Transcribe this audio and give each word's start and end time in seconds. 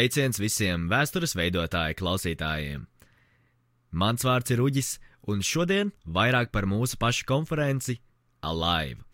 Sveiciens 0.00 0.38
visiem 0.40 0.86
vēstures 0.88 1.34
veidotāju 1.36 1.98
klausītājiem! 1.98 2.86
Mans 4.00 4.22
vārds 4.24 4.54
ir 4.54 4.62
Uģis, 4.64 4.94
un 5.28 5.42
šodien 5.44 5.90
vairāk 6.08 6.48
par 6.54 6.64
mūsu 6.64 6.96
pašu 6.96 7.26
konferenci 7.28 7.98
Alive. 8.40 9.04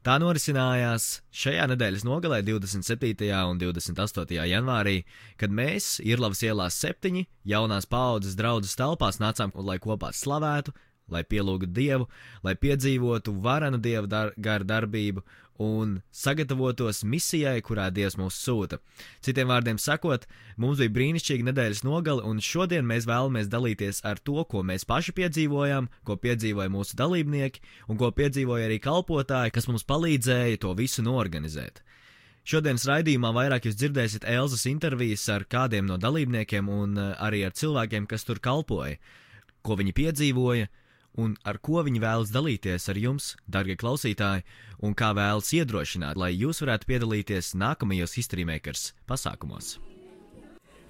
Tā 0.00 0.14
norisinājās 0.22 1.10
šajā 1.28 1.66
nedēļas 1.74 2.06
nogalē, 2.08 2.38
27. 2.40 3.28
un 3.50 3.60
28. 3.60 4.40
janvārī, 4.48 4.96
kad 5.36 5.52
mēs, 5.52 5.98
Irlavas 6.00 6.40
ielās 6.48 6.80
septiņi, 6.80 7.26
jaunās 7.44 7.84
paaudzes 7.84 8.40
draudzes 8.40 8.80
telpās 8.80 9.20
nācām, 9.20 9.52
lai 9.60 9.76
kopā 9.76 10.14
slavētu, 10.16 10.72
lai 11.10 11.24
pielūgtu 11.28 11.70
Dievu, 11.74 12.08
lai 12.44 12.54
piedzīvotu 12.56 13.34
varanu 13.44 13.80
Dieva 13.82 14.06
dar 14.08 14.32
garu 14.36 14.64
darbību 14.68 15.24
un 15.58 16.00
sagatavotos 16.10 17.04
misijai, 17.06 17.60
kurā 17.62 17.86
Dievs 17.94 18.16
mūs 18.18 18.38
sūta. 18.42 18.80
Citiem 19.22 19.52
vārdiem 19.52 19.78
sakot, 19.78 20.26
mums 20.58 20.80
bija 20.82 20.94
brīnišķīga 20.96 21.48
nedēļas 21.50 21.84
nogale, 21.86 22.24
un 22.26 22.42
šodien 22.42 22.86
mēs 22.86 23.06
vēlamies 23.06 23.50
dalīties 23.52 24.02
ar 24.04 24.18
to, 24.18 24.42
ko 24.50 24.64
mēs 24.66 24.86
paši 24.88 25.14
piedzīvojām, 25.14 25.88
ko 26.04 26.16
piedzīvoja 26.18 26.72
mūsu 26.74 26.98
dalībnieki, 26.98 27.62
un 27.88 28.00
ko 28.00 28.10
piedzīvoja 28.10 28.66
arī 28.66 28.80
kalpotāji, 28.82 29.54
kas 29.54 29.70
mums 29.70 29.86
palīdzēja 29.86 30.62
to 30.64 30.74
visu 30.74 31.06
norganizēt. 31.06 31.84
Šodienas 32.44 32.84
raidījumā 32.84 33.30
vairāk 33.32 33.64
jūs 33.64 33.76
dzirdēsiet 33.80 34.26
Elzas 34.28 34.66
intervijas 34.68 35.22
ar 35.32 35.46
kādiem 35.48 35.86
no 35.88 35.96
dalībniekiem 35.96 36.66
un 36.68 36.98
eh, 36.98 37.12
arī 37.16 37.46
ar 37.46 37.54
cilvēkiem, 37.56 38.08
kas 38.10 38.26
tur 38.28 38.42
kalpoja, 38.42 38.98
ko 39.64 39.78
viņi 39.80 39.94
piedzīvoja, 39.96 40.68
un 41.20 41.34
ar 41.46 41.58
ko 41.62 41.82
viņi 41.86 42.02
vēlas 42.02 42.32
dalīties 42.34 42.88
ar 42.90 43.00
jums, 43.00 43.32
darbie 43.46 43.76
klausītāji, 43.80 44.44
un 44.84 44.94
kā 44.98 45.12
vēlas 45.16 45.52
iedrošināt, 45.56 46.18
lai 46.20 46.32
jūs 46.34 46.62
varētu 46.64 46.90
piedalīties 46.90 47.54
nākamajos 47.58 48.16
History 48.18 48.46
Makers 48.48 48.92
pasākumos. 49.08 49.78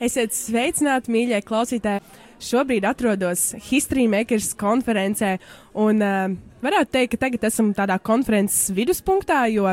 Esiet 0.02 0.34
sveicināti, 0.34 1.12
mīļie 1.14 1.38
klausītāji! 1.46 2.02
Šobrīd 2.44 2.84
atrodos 2.84 3.52
History 3.70 4.08
Makers 4.10 4.50
konferencē, 4.58 5.36
un 5.80 6.02
uh, 6.02 6.32
varētu 6.64 6.90
teikt, 6.96 7.14
ka 7.14 7.20
tagad 7.26 7.46
esam 7.48 7.70
tādā 7.76 7.96
konferences 8.02 8.72
viduspunktā, 8.74 9.44
jo 9.54 9.70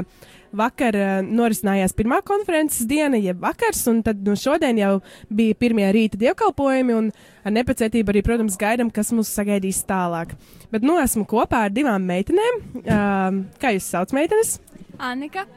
vakar 0.57 0.97
uh, 0.97 1.11
norisinājās 1.25 1.95
pirmā 1.97 2.21
konferences 2.27 2.87
diena, 2.89 3.19
jeb 3.19 3.41
vakars, 3.43 3.83
un 3.91 4.01
tad 4.05 4.21
nu, 4.25 4.35
šodien 4.39 4.79
jau 4.79 4.91
bija 5.31 5.57
pirmie 5.59 5.87
rīta 5.95 6.19
dievkalpojumi, 6.21 6.97
un 6.97 7.09
ar 7.47 7.55
nepacietību 7.55 8.13
arī, 8.13 8.23
protams, 8.25 8.57
gaidām, 8.59 8.91
kas 8.93 9.13
mūs 9.15 9.31
sagaidīs 9.31 9.83
tālāk. 9.87 10.35
Bet 10.73 10.85
nu 10.87 10.97
esmu 11.01 11.25
kopā 11.29 11.65
ar 11.67 11.73
divām 11.75 12.05
meitenēm. 12.07 12.61
Uh, 12.81 13.41
kā 13.61 13.73
jūs 13.75 13.89
sauc, 13.93 14.13
meitenes? 14.15 14.59
Annika 15.01 15.47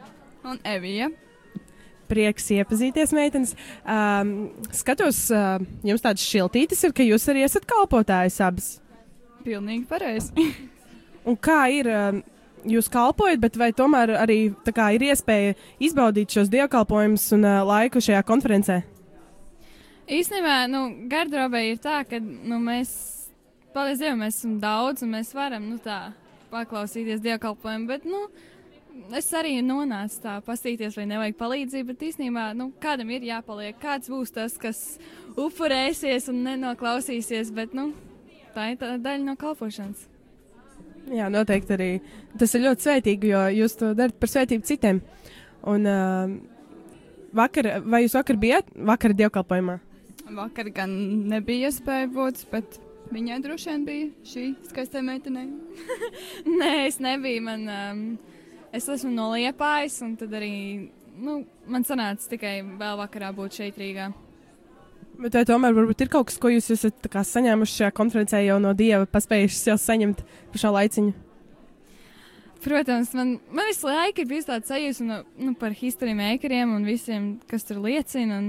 un 0.46 0.60
Evija. 0.66 1.10
Prieks 2.08 2.50
iepazīties, 2.52 3.14
meitenes. 3.16 3.54
Um, 3.88 4.52
skatos, 4.76 5.24
uh, 5.32 5.56
jums 5.86 6.04
tādas 6.04 6.26
šiltītes 6.28 6.84
ir, 6.84 6.92
ka 6.96 7.06
jūs 7.06 7.24
arī 7.32 7.46
esat 7.46 7.64
kalpotājs 7.68 8.38
abas. 8.44 8.70
Pilnīgi 9.44 9.86
pareizi. 9.88 10.48
Un 11.28 11.38
kā 11.40 11.62
ir? 11.72 11.88
Uh, 11.88 12.22
jūs 12.68 12.88
kalpojat, 12.92 13.40
bet 13.42 13.58
vai 13.60 13.70
tomēr 13.76 14.14
arī 14.18 14.38
kā, 14.74 14.90
ir 14.96 15.06
iespēja 15.10 15.54
izbaudīt 15.82 16.34
šos 16.34 16.50
dievkalpojumus 16.52 17.26
un 17.36 17.46
uh, 17.48 17.60
laiku 17.68 18.02
šajā 18.04 18.22
konferencē? 18.26 18.80
Īstenībā, 20.04 20.64
nu, 20.68 20.84
gardrobē 21.08 21.62
ir 21.70 21.78
tā, 21.80 22.02
ka 22.08 22.18
nu, 22.20 22.58
mēs, 22.60 22.90
paldies 23.72 24.02
Dievam, 24.02 24.20
mēs 24.26 24.42
esam 24.42 24.58
daudz 24.60 25.04
un 25.04 25.14
mēs 25.16 25.32
varam 25.36 25.64
nu, 25.70 25.78
tā, 25.80 26.12
paklausīties 26.52 27.22
dievkalpojumu, 27.24 27.88
bet 27.88 28.04
nu, 28.08 28.26
es 29.16 29.30
arī 29.36 29.56
nonācu 29.64 30.20
tā, 30.26 30.38
pastīties, 30.44 30.96
vai 30.98 31.08
nevajag 31.08 31.38
palīdzību, 31.40 31.88
bet 31.92 32.08
īstenībā 32.10 32.50
nu, 32.58 32.68
kādam 32.82 33.10
ir 33.16 33.24
jāpaliek, 33.30 33.78
kāds 33.80 34.12
būs 34.12 34.34
tas, 34.36 34.58
kas 34.60 34.82
upurēsies 35.40 36.28
un 36.32 36.44
nenoklausīsies, 36.50 37.54
bet 37.56 37.72
nu, 37.76 37.92
tā 38.54 38.74
ir 38.74 38.82
tā 38.82 38.96
daļa 39.00 39.24
no 39.24 39.38
kalpošanas. 39.40 40.10
Jā, 41.12 41.28
noteikti 41.28 41.74
arī 41.74 41.90
tas 42.40 42.54
ir 42.56 42.64
ļoti 42.64 42.86
svētīgi, 42.86 43.32
jo 43.34 43.42
jūs 43.58 43.76
to 43.80 43.92
darat 43.96 44.16
par 44.20 44.30
svētību 44.32 44.64
citiem. 44.64 45.02
Un 45.68 45.88
uh, 45.88 46.32
vakar, 47.36 47.68
vai 47.84 48.04
jūs 48.04 48.16
vakar 48.16 48.40
bijāt 48.40 48.70
vakar 48.74 49.14
dievkalpojumā? 49.16 49.78
Vakar 50.34 50.70
gan 50.72 50.94
nebija 51.28 51.68
iespēja 51.68 52.08
būt, 52.12 52.46
bet 52.52 52.78
viņai 53.12 53.40
droši 53.44 53.70
vien 53.70 53.86
bija 53.88 54.10
šī 54.32 54.46
skaistā 54.70 55.04
meitene. 55.04 55.46
Nē, 56.60 56.72
es 56.86 57.00
nebiju. 57.04 57.44
Man, 57.44 57.68
um, 57.68 58.04
es 58.72 58.88
esmu 58.88 59.12
no 59.12 59.28
Liepājas, 59.34 60.00
un 60.06 60.16
tad 60.20 60.32
arī 60.40 60.54
nu, 61.20 61.42
man 61.68 61.84
sanāca 61.84 62.32
tikai 62.32 62.62
vēl 62.80 63.00
vakarā 63.04 63.34
būt 63.36 63.60
šeit 63.60 63.80
Rīgā. 63.80 64.08
Bet 65.14 65.36
vai 65.38 65.44
tomēr 65.46 65.74
varbūt 65.76 66.02
ir 66.02 66.10
kaut 66.10 66.28
kas, 66.28 66.40
ko 66.42 66.50
jūs 66.50 66.72
esat 66.74 67.06
saņēmuši 67.06 67.78
šajā 67.78 67.92
konferencē 67.94 68.40
jau 68.42 68.58
no 68.62 68.72
dieva, 68.74 69.06
paspējuši 69.06 69.70
jau 69.70 69.76
saņemt 69.78 70.24
pašā 70.54 70.72
laiciņā? 70.74 71.14
Protams, 72.64 73.12
man, 73.12 73.34
man 73.52 73.68
visu 73.68 73.86
laiku 73.86 74.22
ir 74.22 74.28
bijis 74.30 74.48
tāds 74.48 74.70
sajūta 74.72 75.04
nu, 75.04 75.18
nu, 75.36 75.52
par 75.60 75.74
historiju 75.76 76.16
mēkeriem 76.16 76.72
un 76.72 76.86
visiem, 76.88 77.26
kas 77.50 77.66
tur 77.68 77.82
liecina. 77.84 78.40
Un, 78.40 78.48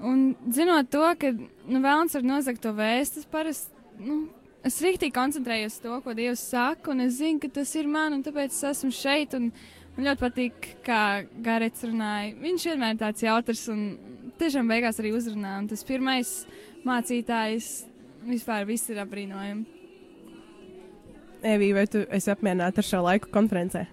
un 0.00 0.52
zinot 0.54 0.88
to, 0.90 1.04
ka 1.20 1.34
nu, 1.36 1.82
vēlams 1.84 2.16
var 2.16 2.24
nozagt 2.24 2.64
to 2.64 2.72
vēstu, 2.74 3.20
es 3.20 3.28
parasti, 3.28 3.84
nu, 4.00 4.22
es 4.64 4.80
rīktīgi 4.82 5.14
koncentrējos 5.14 5.76
uz 5.76 5.84
to, 5.84 5.98
ko 6.04 6.16
Dievs 6.16 6.46
saka, 6.54 6.94
un 6.94 7.04
es 7.04 7.18
zinu, 7.20 7.42
ka 7.42 7.52
tas 7.60 7.74
ir 7.76 7.90
man, 7.90 8.16
un 8.16 8.24
tāpēc 8.24 8.56
es 8.56 8.64
esmu 8.72 8.90
šeit. 8.96 9.36
Un, 9.36 9.52
Man 9.98 10.06
ļoti 10.12 10.22
patīk, 10.22 10.66
kā 10.86 11.02
Garets 11.42 11.82
runāja. 11.82 12.30
Viņš 12.38 12.64
vienmēr 12.68 12.92
ir 12.94 12.98
tāds 13.00 13.24
jautrs 13.24 13.64
un 13.72 13.80
tiešām 14.38 14.68
beigās 14.70 15.00
arī 15.02 15.10
uzrunā. 15.10 15.56
Un 15.58 15.66
tas 15.66 15.82
pirmais 15.82 16.30
mācītājs 16.86 17.70
vispār 18.28 18.62
viss 18.68 18.86
ir 18.94 19.00
apbrīnojami. 19.02 19.64
Evī, 21.50 21.72
vai 21.74 21.88
tu 21.90 22.04
esi 22.14 22.30
apmierināta 22.30 22.78
ar 22.78 22.86
šo 22.86 23.02
laiku 23.08 23.32
konferencē? 23.34 23.88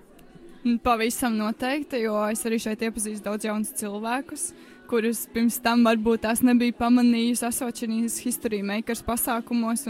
Pavisam 0.85 1.39
noteikti, 1.41 2.03
jo 2.05 2.21
es 2.29 2.45
arī 2.45 2.61
šeit 2.61 2.85
iepazīstu 2.85 3.25
daudz 3.25 3.49
jaunus 3.49 3.73
cilvēkus 3.81 4.45
kurus 4.89 5.25
pirms 5.33 5.57
tam 5.63 5.83
varbūt 5.87 6.23
tās 6.25 6.41
nebija 6.45 6.75
pamanījusi 6.79 7.45
asočinīs 7.47 8.17
History 8.23 8.61
Makers 8.65 9.03
pasākumos. 9.05 9.85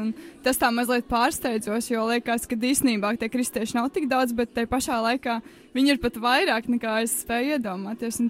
Tas 0.46 0.60
tā 0.62 0.72
mazliet 0.74 1.08
pārsteidzos, 1.12 1.92
jo 1.92 2.08
liekas, 2.10 2.48
ka 2.50 2.58
īstenībā 2.58 3.14
tie 3.20 3.30
kristieši 3.32 3.78
nav 3.78 3.92
tik 3.96 4.10
daudz, 4.12 4.34
bet 4.36 4.54
te 4.56 4.66
pašā 4.70 5.02
laikā 5.06 5.40
viņi 5.76 5.96
ir 5.96 6.02
pat 6.04 6.20
vairāk 6.22 6.72
nekā 6.72 7.02
es 7.06 7.20
spēju 7.24 7.60
iedomāties. 7.60 8.22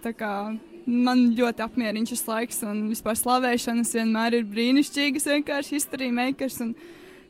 Man 0.85 1.23
ļoti 1.33 1.63
apmierina 1.65 2.05
šis 2.05 2.27
laiks, 2.29 2.61
un 2.67 2.83
vispār 2.91 3.17
slavēšanas 3.17 3.95
vienmēr 3.97 4.37
ir 4.37 4.45
brīnišķīgas, 4.51 5.25
vienkārši 5.31 5.79
History 5.79 6.11
Makers. 6.13 6.59
Un, 6.61 6.75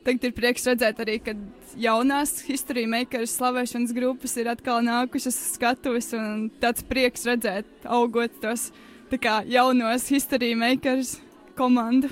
Tagad 0.06 0.22
ir 0.28 0.34
prieks 0.36 0.62
redzēt 0.68 1.00
arī, 1.02 1.16
ka 1.18 1.32
jaunās 1.82 2.36
History 2.46 2.84
Makers 2.86 3.32
slavēšanas 3.40 3.90
grupas 3.96 4.36
ir 4.38 4.46
atkal 4.52 4.84
nākušas 4.86 5.34
skatuves, 5.56 6.12
un 6.14 6.44
tāds 6.62 6.84
prieks 6.86 7.26
redzēt, 7.26 7.66
augot 7.90 8.36
tos 8.38 8.68
uh, 9.12 9.18
kā, 9.22 9.40
jaunos 9.46 10.08
history 10.10 10.54
makers 10.58 11.16
komandu. 11.56 12.10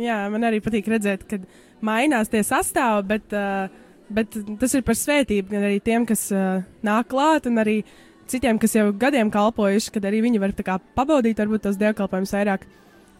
Jā, 0.00 0.24
man 0.30 0.44
arī 0.46 0.60
patīk 0.62 0.88
redzēt, 0.90 1.26
ka 1.28 1.38
mainās 1.84 2.30
tie 2.32 2.42
sastāvi, 2.46 3.06
bet, 3.14 3.34
uh, 3.36 3.68
bet 4.12 4.34
tas 4.60 4.74
ir 4.74 4.82
par 4.86 4.98
svētību 4.98 5.52
gan 5.52 5.68
arī 5.68 5.80
tiem, 5.84 6.06
kas 6.08 6.26
uh, 6.34 6.64
nāk 6.84 7.08
klāt, 7.12 7.46
un 7.50 7.60
arī 7.62 7.82
citiem, 8.30 8.58
kas 8.58 8.74
jau 8.74 8.88
gadiem 8.96 9.30
kalpojuši, 9.32 9.92
kad 9.94 10.08
arī 10.08 10.24
viņi 10.24 10.42
var 10.42 10.54
kā, 10.64 10.78
pabaudīt 10.96 11.40
varbūt 11.40 11.66
tos 11.66 11.78
dievkalpojumus 11.80 12.34
vairāk. 12.34 12.66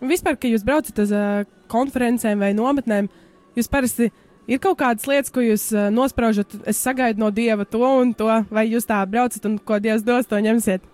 Un 0.03 0.11
vispār, 0.11 0.37
kad 0.37 0.51
jūs 0.51 0.67
braucat 0.67 0.99
uz 1.05 1.13
uh, 1.15 1.45
konferencēm 1.73 2.43
vai 2.43 2.53
nometnēm, 2.57 3.09
jūs 3.57 3.71
parasti 3.71 4.11
ir 4.51 4.61
kaut 4.61 4.81
kādas 4.81 5.07
lietas, 5.09 5.33
ko 5.33 5.45
jūs 5.45 5.71
uh, 5.77 5.91
nospraužat, 5.95 6.59
es 6.69 6.81
sagaidu 6.83 7.23
no 7.23 7.31
dieva 7.35 7.65
to 7.69 7.85
un 7.85 8.13
to, 8.17 8.29
vai 8.51 8.67
jūs 8.69 8.89
tā 8.89 8.99
braucat 9.09 9.47
un 9.49 9.61
ko 9.63 9.79
dievs 9.81 10.05
dos, 10.05 10.29
to 10.29 10.41
ņemsiet. 10.43 10.94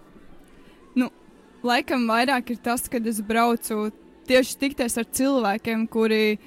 Laikam 1.60 2.06
vairāk 2.08 2.54
ir 2.54 2.60
tas, 2.64 2.86
kad 2.88 3.04
es 3.06 3.18
braucu 3.20 3.90
tieši 4.30 4.56
tikties 4.62 4.96
ar 4.96 5.04
cilvēkiem, 5.04 5.84
kuri 5.92 6.38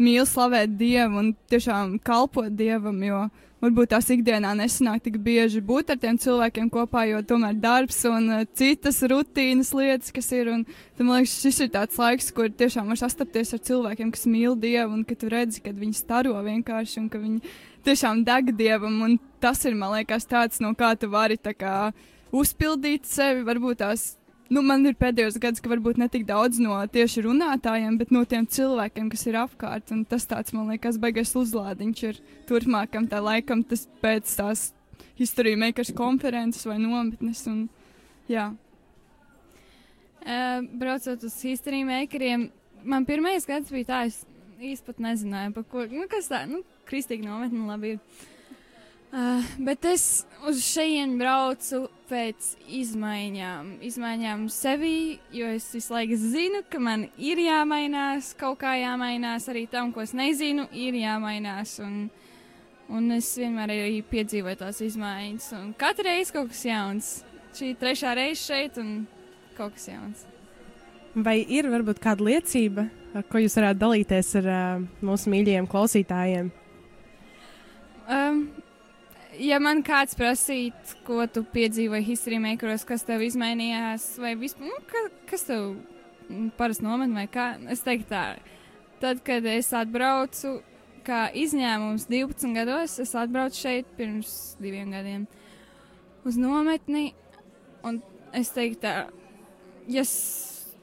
mīl 0.00 0.26
slavēt 0.28 0.76
Dievu 0.78 1.18
un 1.18 1.30
tiešām 1.50 1.96
kalpot 2.06 2.52
Dievam, 2.54 3.00
jo 3.02 3.24
varbūt 3.60 3.90
tās 3.92 4.08
ikdienā 4.14 4.52
nesanāk 4.56 5.02
tik 5.04 5.18
bieži 5.20 5.60
būt 5.64 5.90
ar 5.92 5.98
tiem 6.00 6.16
cilvēkiem 6.20 6.70
kopā, 6.72 7.02
jo 7.10 7.18
tomēr 7.26 7.58
darbs 7.60 7.98
un 8.08 8.28
uh, 8.30 8.44
citas 8.56 9.02
rutīnas 9.10 9.72
lietas, 9.76 10.12
kas 10.14 10.30
ir. 10.36 10.52
Un, 10.54 10.62
tad, 10.68 11.02
man 11.02 11.18
liekas, 11.18 11.34
šis 11.42 11.60
ir 11.66 11.72
tāds 11.74 11.98
laiks, 12.00 12.30
kur 12.36 12.48
tiešām 12.48 12.92
var 12.92 13.00
sastapties 13.02 13.52
ar 13.56 13.64
cilvēkiem, 13.66 14.14
kas 14.14 14.24
mīl 14.30 14.56
Dievu 14.60 15.00
un 15.00 15.02
ka 15.08 15.18
tu 15.18 15.32
redzi, 15.32 15.64
ka 15.64 15.74
viņi 15.76 15.98
staro 15.98 16.38
vienkārši 16.46 17.02
un 17.02 17.10
ka 17.12 17.20
viņi 17.20 17.42
tiešām 17.88 18.24
deg 18.28 18.54
Dievam. 18.56 19.02
Un 19.08 19.18
tas 19.42 19.60
ir, 19.66 19.76
man 19.76 19.98
liekas, 19.98 20.30
tāds, 20.30 20.62
no 20.64 20.72
kā 20.78 20.94
tu 20.94 21.10
vari 21.12 21.36
kā, 21.36 21.90
uzpildīt 22.30 23.10
sevi, 23.10 23.44
varbūt 23.44 23.82
tās 23.82 24.14
nu, 24.50 24.62
man 24.66 24.84
ir 24.88 24.96
pēdējos 24.98 25.38
gados, 25.42 25.62
ka 25.62 25.70
varbūt 25.70 26.00
ne 26.00 26.08
tik 26.10 26.26
daudz 26.28 26.58
no 26.62 26.76
tieši 26.92 27.24
runātājiem, 27.26 27.98
bet 28.00 28.12
no 28.14 28.24
tiem 28.28 28.48
cilvēkiem, 28.50 29.10
kas 29.12 29.26
ir 29.30 29.38
apkārt. 29.40 29.92
Tas 30.10 30.26
tāds, 30.30 30.54
man 30.56 30.72
liekas, 30.72 30.98
baigais 31.00 31.34
uzlādiņš 31.38 32.02
ir 32.08 32.20
turpmākam 32.50 33.06
tā 33.10 33.22
laikam, 33.22 33.62
tas 33.64 33.86
pēc 34.02 34.34
tās 34.40 34.70
History 35.20 35.54
Makers 35.56 35.92
konferences 35.96 36.66
vai 36.66 36.78
nometnes. 36.80 37.44
Un, 37.50 37.68
jā. 38.30 38.50
Uh, 40.20 40.66
braucot 40.76 41.22
uz 41.24 41.38
history 41.40 41.80
makeriem, 41.88 42.50
man 42.84 43.06
pirmais 43.08 43.46
gads 43.48 43.72
bija 43.72 43.88
tā, 43.88 44.00
es 44.10 44.18
īsti 44.60 44.90
pat 44.90 44.98
nezināju, 45.00 45.54
par 45.56 45.64
ko, 45.70 45.86
nu, 45.88 46.04
kas 46.12 46.28
tā, 46.28 46.42
nu, 46.48 46.60
kristīgi 46.88 47.24
nometni 47.24 47.64
labi 47.64 47.94
ir. 47.94 48.02
Uh, 49.10 49.42
bet 49.58 49.84
es 49.90 50.24
uz 50.46 50.60
šejien 50.62 51.16
braucu 51.18 51.88
pēc 52.06 52.52
izmaiņām. 52.78 53.72
Izmaiņām 53.82 54.44
sevī, 54.54 55.18
jo 55.34 55.48
es 55.50 55.66
visu 55.74 55.96
laiku 55.96 56.18
zinu, 56.18 56.60
ka 56.70 56.78
man 56.78 57.08
ir 57.18 57.40
jāmainās, 57.42 58.28
kaut 58.38 58.60
kā 58.62 58.76
jāmainās 58.78 59.48
arī 59.50 59.64
tam, 59.70 59.90
ko 59.90 60.04
es 60.04 60.14
nezinu, 60.14 60.68
ir 60.70 60.94
jāmainās. 61.00 61.80
Un, 61.82 62.04
un 62.86 63.10
es 63.16 63.32
vienmēr 63.38 63.74
arī 63.74 63.98
piedzīvoju 64.12 64.60
tās 64.62 64.78
izmaiņas. 64.86 65.50
Un 65.58 65.74
katru 65.78 66.06
reizi 66.06 66.36
kaut 66.38 66.54
kas 66.54 66.62
jauns. 66.70 67.10
Šī 67.58 67.72
trešā 67.82 68.14
reize 68.14 68.44
šeit 68.44 68.78
un 68.78 68.94
kaut 69.58 69.74
kas 69.74 69.90
jauns. 69.90 70.22
Vai 71.18 71.40
ir 71.42 71.66
varbūt 71.66 71.98
kāda 71.98 72.30
liecība, 72.30 72.86
ko 73.26 73.42
jūs 73.42 73.58
varētu 73.58 73.82
dalīties 73.82 74.34
ar 74.38 74.50
uh, 74.54 74.88
mūsu 75.02 75.34
mīļajiem 75.34 75.66
klausītājiem? 75.66 76.54
Ja 79.40 79.56
man 79.62 79.80
kāds 79.80 80.16
prasītu, 80.18 80.98
ko 81.06 81.24
tu 81.32 81.40
piedzīvoji 81.48 82.04
history 82.04 82.40
makeros, 82.42 82.84
kas 82.84 83.06
tev 83.08 83.22
izmainījās, 83.24 84.04
vai 84.20 84.34
vispār, 84.36 84.68
nu, 84.68 84.80
ka, 84.90 85.04
kas 85.30 85.46
tev 85.48 85.78
parasti 86.58 86.84
nomet, 86.84 87.12
vai 87.16 87.24
kā, 87.32 87.54
es 87.72 87.80
teiktu 87.86 88.10
tā, 88.10 88.24
tad, 89.00 89.22
kad 89.24 89.46
es 89.48 89.70
atbraucu, 89.76 90.58
kā 91.06 91.22
izņēmums 91.40 92.04
12 92.10 92.52
gados, 92.58 92.98
es 93.00 93.14
atbraucu 93.16 93.62
šeit 93.62 93.88
pirms 93.96 94.34
diviem 94.60 94.92
gadiem 94.92 95.24
uz 96.28 96.36
nometni, 96.36 97.14
un 97.86 98.02
es 98.36 98.52
teiktu 98.52 98.82
tā, 98.84 98.94
ja 99.88 100.04
es, 100.04 100.14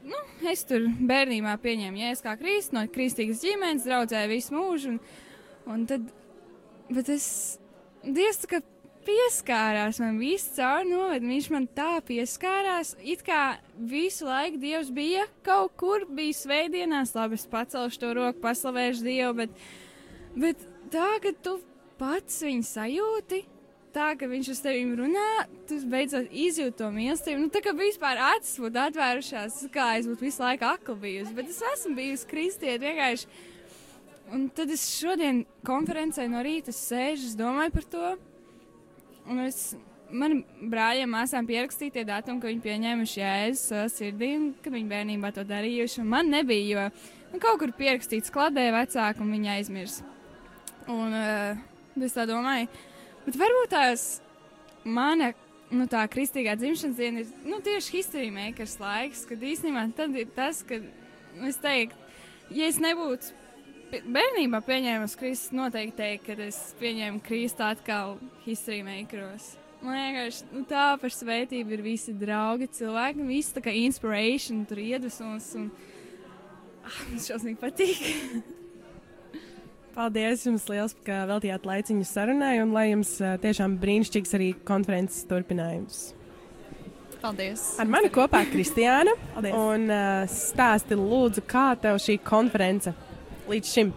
nu, 0.02 0.18
es 0.50 0.66
tur 0.66 0.90
bērnībā 0.98 1.54
pieņēmu 1.62 2.02
jēs 2.02 2.26
kā 2.26 2.34
krīst, 2.40 2.74
no 2.74 2.82
kristīgas 2.90 3.44
ģimenes, 3.46 3.86
draudzēju 3.86 4.34
visu 4.34 4.58
mūžu, 4.58 4.96
un, 4.96 5.00
un 5.70 5.88
tad, 5.94 6.10
bet 6.90 7.14
es, 7.14 7.30
Dievs 8.04 8.44
kā 8.48 8.60
pieskārās 9.08 9.98
man 10.02 10.18
visu 10.20 10.52
caur 10.58 10.86
noved, 10.86 11.24
viņš 11.24 11.48
man 11.54 11.66
tā 11.76 11.98
pieskārās, 12.04 12.94
it 13.00 13.24
kā 13.26 13.58
visu 13.78 14.28
laiku 14.28 14.60
Dievs 14.62 14.90
bija 14.94 15.26
kaut 15.46 15.74
kur, 15.80 16.04
bija 16.12 16.36
svētdienās, 16.36 17.14
labi, 17.16 17.38
es 17.40 17.48
pacelšu 17.48 18.02
to 18.02 18.14
roku, 18.18 18.42
paslavēšu 18.44 19.06
Dievu, 19.06 19.36
bet, 19.42 19.62
bet 20.36 20.66
tā, 20.92 21.14
ka 21.24 21.32
tu 21.44 21.58
pats 21.98 22.42
viņu 22.44 22.66
sajūti, 22.68 23.42
tā, 23.94 24.12
ka 24.18 24.28
viņš 24.30 24.52
uz 24.52 24.62
tevi 24.62 24.84
runā, 24.98 25.28
tu 25.68 25.80
beidzot 25.90 26.28
izjūti 26.30 26.78
to 26.78 26.90
mīlestību. 26.94 27.42
Nu, 27.42 27.52
tā 27.52 27.62
kā 27.64 27.72
vispār 27.76 28.20
acis 28.34 28.58
būtu 28.62 28.82
atvērušās, 28.84 29.62
kā 29.74 29.94
es 29.98 30.08
būtu 30.10 30.28
visu 30.28 30.44
laiku 30.44 30.68
akli 30.68 30.98
bijusi, 31.06 31.36
bet 31.38 31.50
es 31.54 31.62
esmu 31.72 31.96
bijusi 31.98 32.28
kristieti 32.30 32.84
vienkārši 32.84 33.56
Un 34.28 34.48
tad 34.52 34.68
es 34.68 34.82
šodien 34.92 35.44
konferencē 35.64 36.26
no 36.28 36.42
rīta 36.44 36.72
sēžu, 36.74 37.30
domāju 37.38 37.72
par 37.72 37.86
to. 37.88 38.08
Un 39.28 39.40
es 39.46 39.60
man 40.12 40.42
brāļiem, 40.68 41.08
māsām 41.12 41.48
pierakstīja 41.48 41.94
tie 41.94 42.04
datumi, 42.08 42.40
ka 42.42 42.50
viņi 42.50 42.64
pieņēmuši 42.64 43.22
jēzus 43.22 43.64
savā 43.70 43.86
sirdī, 43.92 44.30
ka 44.64 44.72
viņi 44.74 44.92
bērnībā 44.92 45.32
to 45.36 45.46
darījuši. 45.48 46.02
Un 46.02 46.12
man 46.12 46.28
nebija, 46.32 46.68
jo 46.74 46.84
nu, 47.32 47.40
kaut 47.40 47.60
kur 47.62 47.72
pierakstīts 47.80 48.32
kladē 48.34 48.68
vecāku 48.76 49.24
un 49.24 49.32
viņi 49.36 49.52
aizmirs. 49.56 49.98
Un 50.92 51.16
uh, 51.16 51.64
es 52.04 52.16
tā 52.16 52.28
domāju, 52.28 52.68
bet 53.24 53.42
varbūt 53.44 53.76
tās 53.76 54.08
mana. 54.84 55.34
Nu, 55.68 55.84
tā 55.84 56.00
kristīgā 56.08 56.54
dzimšanas 56.56 56.96
diena 56.96 57.20
ir 57.20 57.32
nu, 57.44 57.58
tieši 57.60 57.98
history 57.98 58.30
makers 58.32 58.78
laiks, 58.80 59.26
kad 59.28 59.42
īstenībā 59.44 59.82
tad 59.98 60.14
ir 60.16 60.30
tas, 60.32 60.62
kad 60.64 60.86
es 61.44 61.60
teiktu, 61.60 62.08
ja 62.56 62.70
es 62.72 62.78
nebūtu 62.80 63.34
bērnībā 63.92 64.60
pieņēmu 64.66 65.08
Kristus, 65.18 65.54
noteikti 65.56 65.96
teikt, 65.96 66.26
ka 66.26 66.36
es 66.48 66.58
pieņēmu 66.80 67.22
Kristu 67.24 67.64
atkal 67.66 68.18
history 68.44 68.82
makeros. 68.86 69.54
Man 69.78 69.94
vienkārši 69.94 70.48
nu, 70.50 70.64
tā 70.66 70.90
par 70.98 71.14
svētību 71.14 71.76
ir 71.76 71.84
visi 71.84 72.12
draugi, 72.18 72.66
cilvēki, 72.80 73.26
visi 73.28 73.54
tā 73.54 73.62
kā 73.62 73.74
inspiration, 73.78 74.64
tur 74.66 74.80
iedvesmas. 74.82 75.52
Un... 75.58 75.68
Ah, 76.82 77.00
man 77.08 77.22
šausmīgi 77.22 77.60
patīk. 77.62 78.04
Paldies 79.98 80.44
jums 80.46 80.66
liels, 80.70 80.94
ka 81.06 81.24
veltījāt 81.30 81.64
laiciņu 81.66 82.06
sarunai, 82.06 82.58
un 82.62 82.74
lai 82.74 82.88
jums 82.90 83.16
tiešām 83.42 83.78
brīnišķīgs 83.82 84.34
arī 84.38 84.52
konferences 84.66 85.24
turpinājums. 85.30 86.08
Paldies! 87.18 87.64
Ar 87.82 87.88
mani 87.90 88.10
kopā 88.14 88.44
Kristiāna. 88.50 89.14
Paldies! 89.34 89.56
Un 89.58 89.90
uh, 89.90 90.22
stāsti 90.30 90.98
lūdzu, 90.98 91.42
kā 91.50 91.72
tev 91.82 91.98
šī 92.02 92.18
konference 92.22 92.94
līdz 93.50 93.72
šim? 93.72 93.94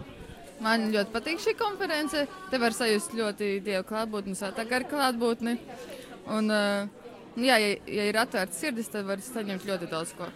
Man 0.62 0.90
ļoti 0.94 1.10
patīk 1.10 1.40
šī 1.42 1.56
konference. 1.58 2.26
Te 2.50 2.58
var 2.62 2.74
sajust 2.76 3.14
ļoti 3.18 3.56
dievu 3.64 3.84
klātbūtni, 3.88 4.36
gara 4.70 4.86
klātbūtni. 4.86 5.56
Un, 6.30 6.50
uh, 6.54 6.86
jā, 7.34 7.56
ja, 7.58 7.70
ja 7.90 8.04
ir 8.10 8.18
atvērts 8.22 8.60
sirdis, 8.62 8.90
tad 8.92 9.08
var 9.08 9.22
saņemt 9.24 9.66
ļoti 9.66 9.88
daudz 9.90 10.12
ko. 10.18 10.28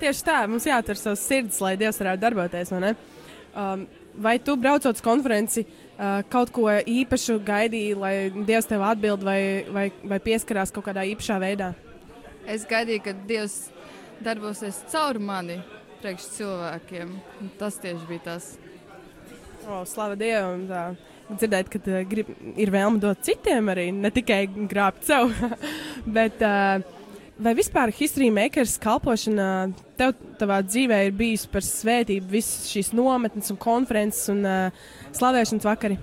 Tieši 0.00 0.26
tā, 0.26 0.42
mums 0.50 0.66
jāatver 0.68 1.00
savas 1.00 1.22
sirdis, 1.24 1.62
lai 1.64 1.76
Dievs 1.80 2.00
varētu 2.02 2.20
darboties. 2.26 2.72
Vai, 2.74 2.92
um, 3.56 3.86
vai 4.20 4.34
tu 4.44 4.58
braucot 4.60 4.98
uz 4.98 5.04
konferenci, 5.04 5.64
uh, 5.64 6.20
kaut 6.32 6.52
ko 6.52 6.68
īpašu 6.68 7.38
gaidīji, 7.46 7.96
lai 7.96 8.14
Dievs 8.36 8.68
tev 8.68 8.84
atbild 8.84 9.24
vai, 9.24 9.40
vai, 9.72 9.86
vai 10.04 10.20
pieskarās 10.20 10.74
kaut 10.74 10.90
kādā 10.90 11.06
īpašā 11.08 11.40
veidā? 11.40 11.72
Es 12.44 12.68
gaidīju, 12.68 13.06
ka 13.06 13.16
Dievs 13.26 13.56
darbosies 14.20 14.84
caur 14.92 15.16
mani, 15.18 15.56
priekš 16.06 16.26
cilvēkiem. 16.36 17.14
Tas 17.58 17.80
tieši 17.82 18.06
bija 18.06 18.22
tas. 18.28 18.52
O, 19.66 19.80
slava 19.88 20.14
Dievam! 20.14 20.68
Tā. 20.70 20.82
Dzirdēt, 21.26 21.70
ka 21.72 21.80
uh, 21.82 22.04
grib, 22.06 22.28
ir 22.54 22.70
vēlme 22.70 23.00
dot 23.02 23.24
citiem 23.26 23.72
arī, 23.72 23.88
ne 23.90 24.12
tikai 24.14 24.44
grābt 24.70 25.02
sev. 25.08 25.32
Bet, 26.16 26.38
uh, 26.46 26.78
vai 27.42 27.56
vispār 27.58 27.90
history 27.90 28.30
makers 28.30 28.76
kalpošana 28.78 29.48
tev 29.98 30.14
tavā 30.38 30.60
dzīvē 30.62 31.00
ir 31.08 31.18
bijusi 31.18 31.50
par 31.50 31.66
svētību, 31.66 32.30
visas 32.36 32.70
šīs 32.70 32.92
nometnes 32.94 33.50
un 33.50 33.58
konferences 33.58 34.30
un 34.30 34.46
uh, 34.46 34.86
slavēšanas 35.18 35.66
vakari? 35.66 35.98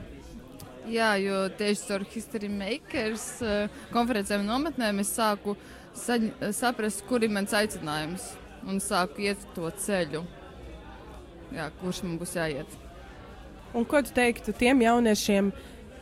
Jā, 0.91 1.13
jo 1.23 1.45
tieši 1.55 1.91
ar 1.95 2.03
history 2.11 2.51
makers 2.51 3.29
uh, 3.39 3.71
konferencēm 3.95 4.43
un 4.43 4.51
nometnēm 4.57 4.99
es 4.99 5.15
sāku 5.15 5.55
saprast, 5.95 7.05
kur 7.07 7.23
ir 7.23 7.31
mans 7.31 7.53
aicinājums 7.55 8.33
un 8.67 8.79
sāku 8.83 9.23
iet 9.25 9.41
to 9.55 9.69
ceļu, 9.85 10.23
jā, 11.53 11.67
kurš 11.81 12.03
man 12.05 12.17
būs 12.21 12.35
jāiet. 12.37 12.79
Un 13.73 13.85
ko 13.89 14.03
tu 14.05 14.13
teiktu 14.13 14.53
tiem 14.53 14.83
jauniešiem, 14.85 15.51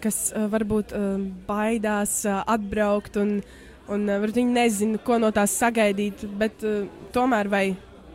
kas 0.03 0.31
uh, 0.33 0.47
varbūt 0.51 0.95
uh, 0.97 1.21
baidās 1.47 2.21
uh, 2.27 2.41
atbraukt 2.49 3.19
un, 3.21 3.37
un 3.91 4.09
uh, 4.09 4.25
viņi 4.25 4.57
nezina, 4.57 4.99
ko 5.05 5.19
no 5.21 5.31
tās 5.35 5.55
sagaidīt, 5.55 6.25
bet 6.41 6.65
uh, 6.67 6.89
tomēr 7.15 7.49
vai, 7.51 7.65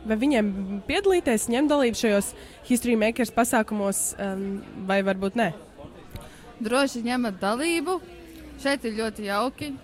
vai 0.05 0.19
viņiem 0.19 0.51
piedalīties, 0.89 1.49
ņemt 1.53 1.73
dalību 1.73 2.01
šajos 2.01 2.33
History 2.69 2.97
Makers 2.99 3.33
pasākumos, 3.33 4.11
um, 4.21 4.61
vai 4.89 5.01
varbūt 5.07 5.39
ne? 5.39 5.51
Droši 6.63 7.03
ņemat 7.05 7.41
dalību. 7.41 7.99
Šeit 8.57 8.85
ir 8.89 8.95
ļoti 8.97 9.27
jauki. 9.27 9.75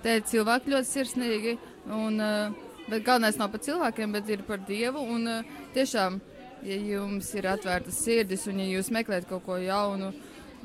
Te 0.00 0.14
cilvēki 0.24 0.72
ļoti 0.72 0.88
sirsnīgi. 0.88 1.58
Un, 1.92 2.16
uh, 2.20 2.67
Bet 2.88 3.04
galvenais 3.04 3.36
nav 3.36 3.50
par 3.52 3.60
cilvēkiem, 3.60 4.12
bet 4.16 4.28
ir 4.32 4.42
par 4.48 4.62
Dievu. 4.64 5.02
Un, 5.12 5.28
uh, 5.28 5.56
tiešām, 5.74 6.18
ja 6.64 6.76
jums 6.94 7.28
ir 7.36 7.48
atvērtas 7.50 8.00
sirdis 8.00 8.46
un 8.48 8.62
ja 8.62 8.68
jūs 8.70 8.88
meklējat 8.94 9.28
kaut 9.28 9.44
ko 9.44 9.58
jaunu 9.60 10.12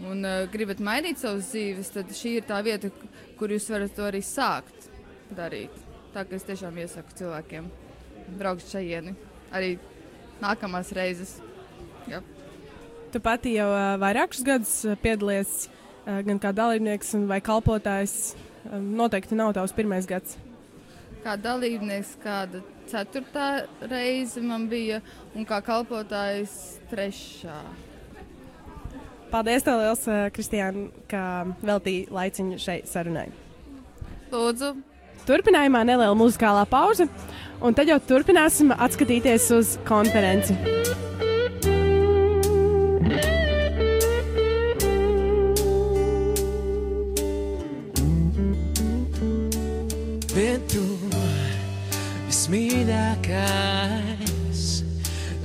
un 0.08 0.24
uh, 0.25 0.46
gribat 0.51 0.80
mainīt 0.84 1.20
savas 1.20 1.51
dzīves, 1.51 1.92
tad 1.94 2.13
šī 2.15 2.38
ir 2.39 2.48
tā 2.48 2.62
vieta, 2.65 2.89
kur 3.39 3.51
jūs 3.51 3.68
varat 3.70 3.94
to 3.96 4.08
arī 4.08 4.24
sākt 4.25 4.88
darīt. 5.36 5.75
Tā 6.13 6.24
kā 6.24 6.38
es 6.38 6.48
tiešām 6.48 6.77
iesaku 6.80 7.18
cilvēkiem 7.20 7.68
braukt 8.39 8.65
šajieni 8.72 9.15
arī 9.53 9.75
nākamās 10.42 10.94
reizes. 10.96 11.36
Jā. 12.10 12.24
Tu 13.13 13.22
pati 13.24 13.58
jau 13.58 13.68
uh, 13.68 13.94
vairākus 14.01 14.42
gadus 14.48 14.74
piedalies 15.03 15.68
uh, 15.68 16.24
gan 16.25 16.39
kā 16.42 16.56
dalībnieks, 16.56 17.13
vai 17.30 17.44
kalpotājs. 17.44 18.34
Uh, 18.63 18.80
noteikti 18.80 19.36
nav 19.38 19.53
tavs 19.58 19.75
pirmais 19.75 20.08
gads 20.10 20.39
kā 21.24 21.36
dalībnieks, 21.39 22.18
kāda 22.24 22.62
ceturtā 22.92 23.65
reize 23.89 24.44
man 24.44 24.68
bija, 24.72 25.01
un 25.36 25.48
kā 25.48 25.62
kalpotājs 25.63 26.80
trešā. 26.92 27.58
Paldies, 29.34 29.63
tev 29.65 29.80
liels, 29.82 30.08
eh, 30.08 30.30
Kristiāna, 30.30 30.89
ka 31.10 31.24
veltīji 31.63 32.10
laiciņu 32.13 32.60
šai 32.62 32.82
sarunai. 32.86 33.32
Lūdzu. 34.32 34.75
Turpinājumā 35.25 35.82
neliela 35.88 36.13
muzikālā 36.20 36.68
pauze, 36.70 37.08
un 37.62 37.74
tad 37.74 37.88
jau 37.88 37.98
turpināsim 38.12 38.75
atskatīties 38.75 39.50
uz 39.58 39.77
konferenci. 39.88 41.12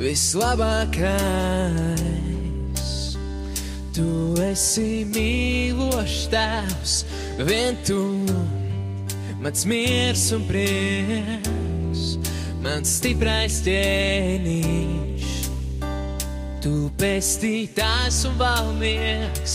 Vislabākais. 0.09 1.17
Tu 3.93 4.09
esi 4.47 5.05
mīlošs 5.11 6.29
tēvs, 6.33 6.95
vien 7.49 7.77
tu, 7.87 8.00
mans 9.43 9.67
miers 9.69 10.25
un 10.37 10.43
prieks, 10.49 12.05
mans 12.65 12.88
stiprais 13.00 13.61
ķēniņš. 13.67 15.27
Tu 16.62 16.75
pestītājs 16.99 18.25
un 18.31 18.35
valnieks, 18.41 19.55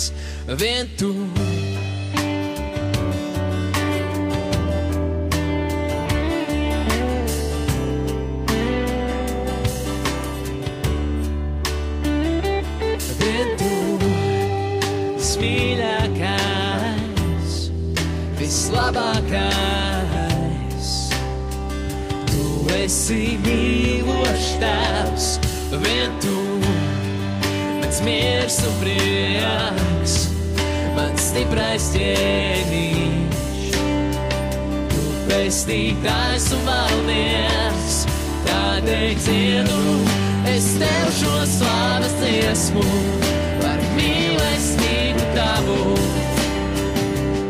vien 0.60 0.86
tu. 1.00 1.12
Esi 23.04 23.36
mīlošs 23.44 24.52
tēvs, 24.62 25.26
vien 25.84 26.14
tu, 26.24 26.36
mans 27.82 27.98
miers 28.06 28.60
un 28.64 28.78
prieks, 28.80 30.14
mans 30.96 31.26
stiprais 31.26 31.90
ķēniņš. 31.98 33.76
Tu 34.94 35.04
pestītājs 35.28 36.48
un 36.56 36.64
valdnieks, 36.70 38.00
tādēļ 38.48 39.12
dziedu 39.20 39.84
es 40.54 40.72
tev 40.80 41.12
šo 41.20 41.36
slavas 41.58 42.16
dziesmu 42.22 42.88
par 43.60 43.84
mīlestību 44.00 45.28
tavu. 45.36 46.00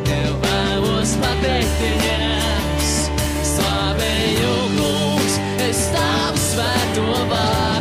Tev 0.09 0.33
vēlos 0.47 1.13
pateikties, 1.21 2.22
do 6.93 7.01
about 7.01 7.72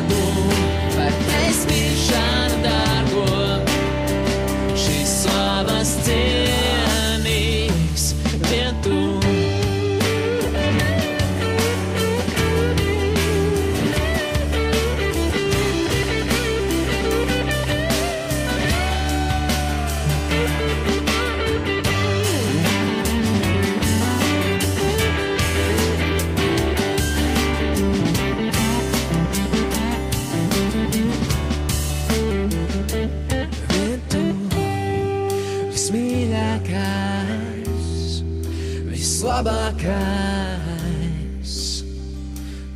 vislabākais. 39.82 41.82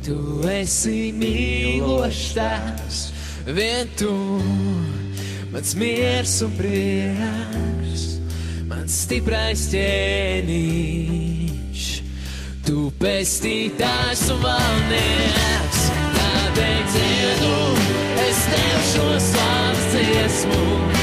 Tu 0.03 0.17
esi 0.47 1.11
mīlošs 1.11 3.11
vien 3.47 3.87
tu, 3.99 4.41
mans 5.51 5.75
miers 5.75 6.41
un 6.43 6.51
prieks, 6.57 8.19
mans 8.67 8.91
stiprais 9.05 9.69
ķēniņš. 9.71 11.83
Tu 12.67 12.91
pestītājs 12.99 14.29
un 14.33 14.39
valnieks, 14.43 15.81
tādēļ 16.17 16.81
dziedu 16.91 17.55
es 18.27 18.39
tev 18.51 18.79
šo 18.91 19.07
slavas 19.29 19.83
dziesmu 19.95 20.96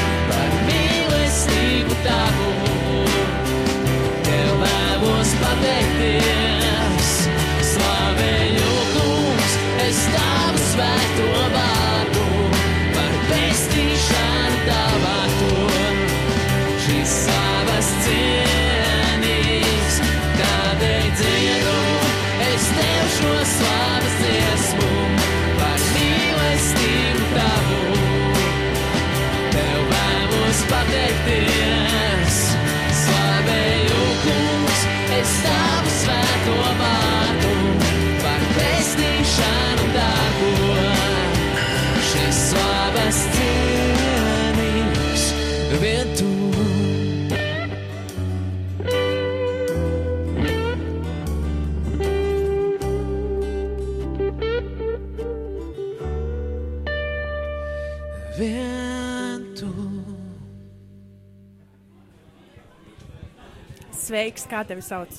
Sveiks, 64.15 64.45
kā 64.47 64.61
tevi 64.63 64.79
sauc? 64.79 65.11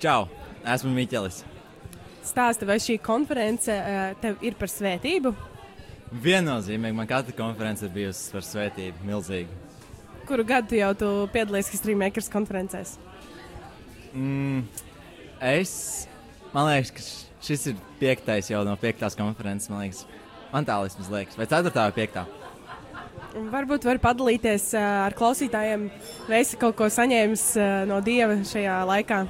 Čau, 0.00 0.22
esmu 0.64 0.94
Miķelis. 0.96 1.42
Stāsti, 2.24 2.64
vai 2.64 2.78
šī 2.80 2.94
konference 3.04 3.74
uh, 3.74 4.14
tev 4.22 4.40
ir 4.40 4.54
par 4.56 4.70
svētību? 4.72 5.34
Viennozīmīgi 6.24 6.96
man 6.96 7.10
katra 7.10 7.34
konference 7.36 7.84
ir 7.84 7.92
bijusi 7.92 8.32
par 8.32 8.46
svētību, 8.46 9.04
milzīgi. 9.04 9.58
Kuru 10.24 10.46
gadu 10.48 10.72
tu 10.72 10.80
jau 10.80 10.88
tu 11.02 11.10
piedalies 11.34 11.68
History 11.68 11.98
Makers 12.00 12.32
konferencēs? 12.32 12.94
Mm, 14.14 14.64
es, 15.52 15.76
man 16.54 16.70
liekas, 16.70 16.96
ka 16.96 17.44
šis 17.44 17.74
ir 17.74 17.86
piektais 18.00 18.48
jau 18.54 18.64
no 18.64 18.78
piektās 18.80 19.20
konferences, 19.20 19.68
man 19.68 19.84
liekas. 19.84 20.06
Man 20.48 20.64
tā 20.64 20.80
liekas, 20.80 21.36
vai 21.36 21.44
ceturtā 21.44 21.90
vai 21.90 21.98
piektā. 22.00 22.24
Varbūt 23.30 23.84
var 23.86 24.00
padalīties 24.02 24.72
uh, 24.74 24.82
ar 25.06 25.14
klausītājiem, 25.14 25.86
vai 26.26 26.40
esi 26.42 26.58
kaut 26.58 26.74
ko 26.78 26.88
saņēmis 26.90 27.44
uh, 27.60 27.66
no 27.86 28.00
Dieva 28.02 28.40
šajā 28.46 28.80
laikā 28.88 29.20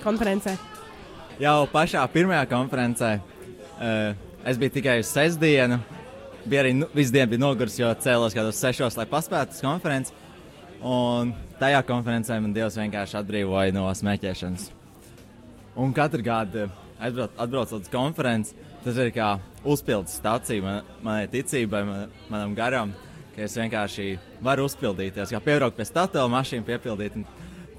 konferencē. 0.00 0.54
Jau 1.40 1.66
pašā 1.68 2.00
pirmajā 2.12 2.46
konferencē 2.48 3.10
uh, 3.20 4.16
es 4.48 4.60
biju 4.60 4.72
tikai 4.78 5.00
uz 5.02 5.10
sestdienu. 5.12 5.76
Bija 6.48 6.62
arī 6.64 6.72
nu, 6.78 6.88
visu 6.96 7.12
dienu 7.12 7.34
bija 7.34 7.42
noguris, 7.42 7.76
jo 7.76 7.90
cēlos 8.00 8.36
kādos 8.36 8.62
sešos, 8.62 8.96
lai 8.96 9.04
paspētu 9.10 9.58
uz 9.58 9.60
konferenci. 9.64 10.16
Un 10.80 11.34
tajā 11.60 11.82
konferencē 11.84 12.40
man 12.40 12.56
Dievs 12.56 12.80
vienkārši 12.80 13.18
atbrīvoja 13.20 13.76
no 13.76 13.84
smēķēšanas. 13.92 14.70
Un 15.84 15.92
katru 15.96 16.24
gadu 16.24 16.64
aizbrauc, 16.96 17.36
atbraucot 17.36 17.84
uz 17.84 17.92
konferenci, 17.92 18.56
tas 18.84 18.96
ir 18.96 19.12
kā 19.12 19.34
uzpildes 19.68 20.16
stācija 20.16 20.64
man, 20.64 20.90
manai 21.04 21.28
ticībai, 21.28 21.84
man, 21.84 22.18
manam 22.32 22.56
garam, 22.56 22.96
ka 23.40 23.46
es 23.48 23.56
vienkārši 23.56 24.06
varu 24.44 24.66
uzpildīties. 24.68 25.30
Kā 25.32 25.38
piebraukt 25.40 25.78
pie 25.78 25.86
statīva 25.88 26.28
mašīnas, 26.28 26.66
piepildīt. 26.66 27.16
un 27.16 27.24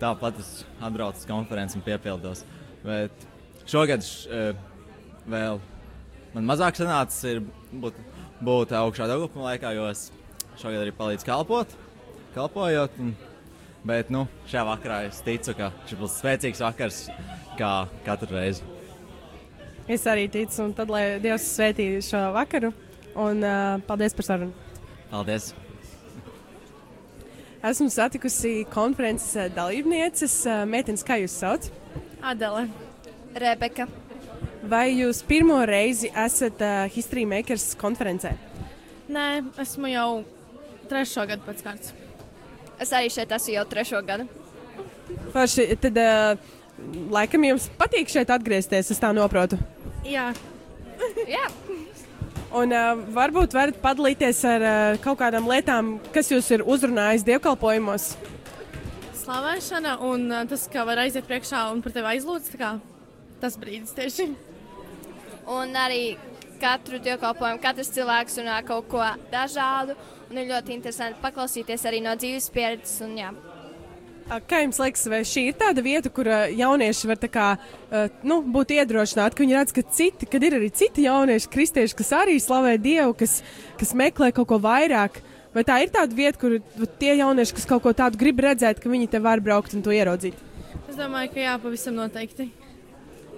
Tāpat 0.02 0.40
es 0.42 0.64
atbraucu 0.82 1.22
uz 1.22 1.28
konferenci 1.30 1.78
un 1.78 1.84
piepildos. 1.86 2.42
Bet 2.82 3.26
šogad 3.70 4.02
š, 4.02 4.26
eh, 4.34 4.56
vēl 5.30 5.60
man 6.34 6.48
mazāk 6.50 6.80
sanācis 6.80 7.22
ir 7.30 7.44
būt, 7.70 8.00
būt 8.42 8.74
augšā 8.74 9.06
Dārgopuma 9.06 9.52
laikā, 9.52 9.76
jo 9.78 9.86
es 9.92 10.10
šogad 10.58 10.82
arī 10.82 10.96
palīdzu 10.98 11.28
kalpot, 11.30 11.78
kalpojot. 12.34 12.98
Un, 12.98 13.14
bet 13.86 14.10
nu, 14.10 14.26
šajā 14.50 14.66
vakarā 14.66 14.98
es 15.12 15.22
ticu, 15.22 15.54
ka 15.54 15.70
šis 15.86 16.02
būs 16.02 16.18
spēcīgs 16.24 16.64
vakars 16.66 17.04
kā 17.62 17.86
katru 18.04 18.34
reizi. 18.34 18.66
Es 19.86 20.10
arī 20.10 20.26
ticu, 20.26 20.64
un 20.66 20.74
tad 20.74 20.90
lai 20.90 21.20
Dievs 21.22 21.46
svētī 21.54 21.92
šo 22.02 22.32
vakaru. 22.34 22.74
Un 23.14 23.44
uh, 23.44 23.78
paldies 23.86 24.18
par 24.18 24.26
sarunu. 24.26 24.71
Paldies! 25.12 25.54
Esmu 27.64 27.90
satikusi 27.90 28.66
konferences 28.74 29.36
uh, 29.36 29.50
dalībnieces, 29.54 30.36
uh, 30.48 30.62
meitenes, 30.66 31.04
kā 31.06 31.18
jūs 31.20 31.36
sauc. 31.36 31.68
Adele, 32.24 32.64
Rebeka, 33.36 33.90
vai 34.72 34.86
jūs 34.96 35.20
pirmo 35.28 35.60
reizi 35.68 36.10
esat 36.16 36.64
uh, 36.64 36.86
History 36.96 37.26
Makers 37.28 37.74
konferencē? 37.82 38.32
Nē, 39.12 39.26
esmu 39.62 39.92
jau 39.92 40.08
trešo 40.90 41.28
gadu 41.28 41.44
pēc 41.50 41.66
kārtas. 41.66 41.92
Es 42.82 42.96
arī 42.96 43.12
šeit 43.14 43.36
esmu 43.36 43.58
jau 43.58 43.66
trešo 43.76 44.02
gadu. 44.08 44.30
Forši, 45.36 45.68
tad, 45.84 46.00
uh, 46.00 46.56
laikam 47.12 47.46
jums 47.52 47.68
patīk 47.78 48.10
šeit 48.16 48.32
atgriezties, 48.32 48.96
es 48.96 49.04
tā 49.04 49.12
noprotu. 49.14 49.60
Jā, 50.08 50.32
Jā, 51.30 51.46
Un 52.52 52.74
uh, 52.76 53.00
varbūt 53.16 53.54
varat 53.56 53.78
padalīties 53.80 54.42
ar 54.50 54.64
uh, 54.66 54.98
kaut 55.04 55.22
kādām 55.22 55.46
lietām, 55.48 55.94
kas 56.12 56.32
jūs 56.34 56.50
ir 56.52 56.66
uzrunājis 56.68 57.24
dievkalpojumos. 57.24 58.10
slavēšana 59.22 59.94
un 60.04 60.26
uh, 60.28 60.42
tas, 60.50 60.66
ka 60.68 60.84
var 60.84 61.00
aiziet 61.06 61.28
priekšā 61.30 61.70
un 61.72 61.80
par 61.82 61.96
tevi 61.96 62.12
aizlūdz, 62.18 62.52
tā 62.52 62.60
kā 62.60 62.72
tas 63.40 63.56
brīdis 63.62 63.96
tieši. 63.96 64.28
un 65.60 65.72
arī 65.80 66.18
katru 66.62 67.00
dievkalpojumu, 67.02 67.62
katrs 67.64 67.94
cilvēks 67.96 68.42
runā 68.42 68.60
kaut 68.68 68.90
ko 68.92 69.06
dažādu. 69.32 69.96
Un 70.32 70.40
ir 70.40 70.52
ļoti 70.52 70.76
interesanti 70.76 71.20
paklausīties 71.24 71.88
arī 71.90 72.04
no 72.04 72.14
dzīves 72.16 72.52
pieredzes. 72.54 73.00
Un, 73.04 73.18
jā. 73.20 73.32
Kā 74.32 74.62
jums 74.62 74.78
liekas, 74.80 75.02
vai 75.12 75.20
šī 75.28 75.42
ir 75.50 75.56
tāda 75.60 75.84
vieta, 75.84 76.08
kur 76.14 76.30
jaunieši 76.56 77.10
var 77.10 77.18
tā 77.20 77.28
kā, 77.32 77.48
nu, 78.24 78.38
būt 78.54 78.72
iedrošināti, 78.78 79.36
ka 79.36 79.44
viņi 79.44 79.58
redz, 79.58 79.74
ka 79.76 79.84
citi, 79.92 80.30
kad 80.32 80.46
ir 80.48 80.56
arī 80.56 80.70
citi 80.72 81.04
jaunieši, 81.04 81.50
kristieši, 81.52 81.98
kas 82.00 82.14
arī 82.16 82.38
slavē 82.40 82.78
Dievu, 82.80 83.12
kas, 83.20 83.42
kas 83.82 83.92
meklē 83.98 84.30
kaut 84.38 84.48
ko 84.54 84.60
vairāk? 84.64 85.20
Vai 85.52 85.66
tā 85.68 85.82
ir 85.84 85.92
tāda 85.92 86.16
vieta, 86.16 86.40
kur 86.40 86.56
tie 87.02 87.18
jaunieši, 87.20 87.58
kas 87.58 87.68
kaut 87.68 87.84
ko 87.84 87.92
tādu 87.92 88.22
grib 88.22 88.40
redzēt, 88.40 88.80
ka 88.80 88.92
viņi 88.92 89.10
te 89.12 89.20
var 89.20 89.44
braukt 89.44 89.76
un 89.76 89.84
to 89.84 89.92
ieraudzīt? 89.92 90.40
Es 90.88 90.96
domāju, 90.96 91.34
ka 91.36 91.44
jā, 91.44 91.58
pavisam 91.60 92.00
noteikti. 92.00 92.48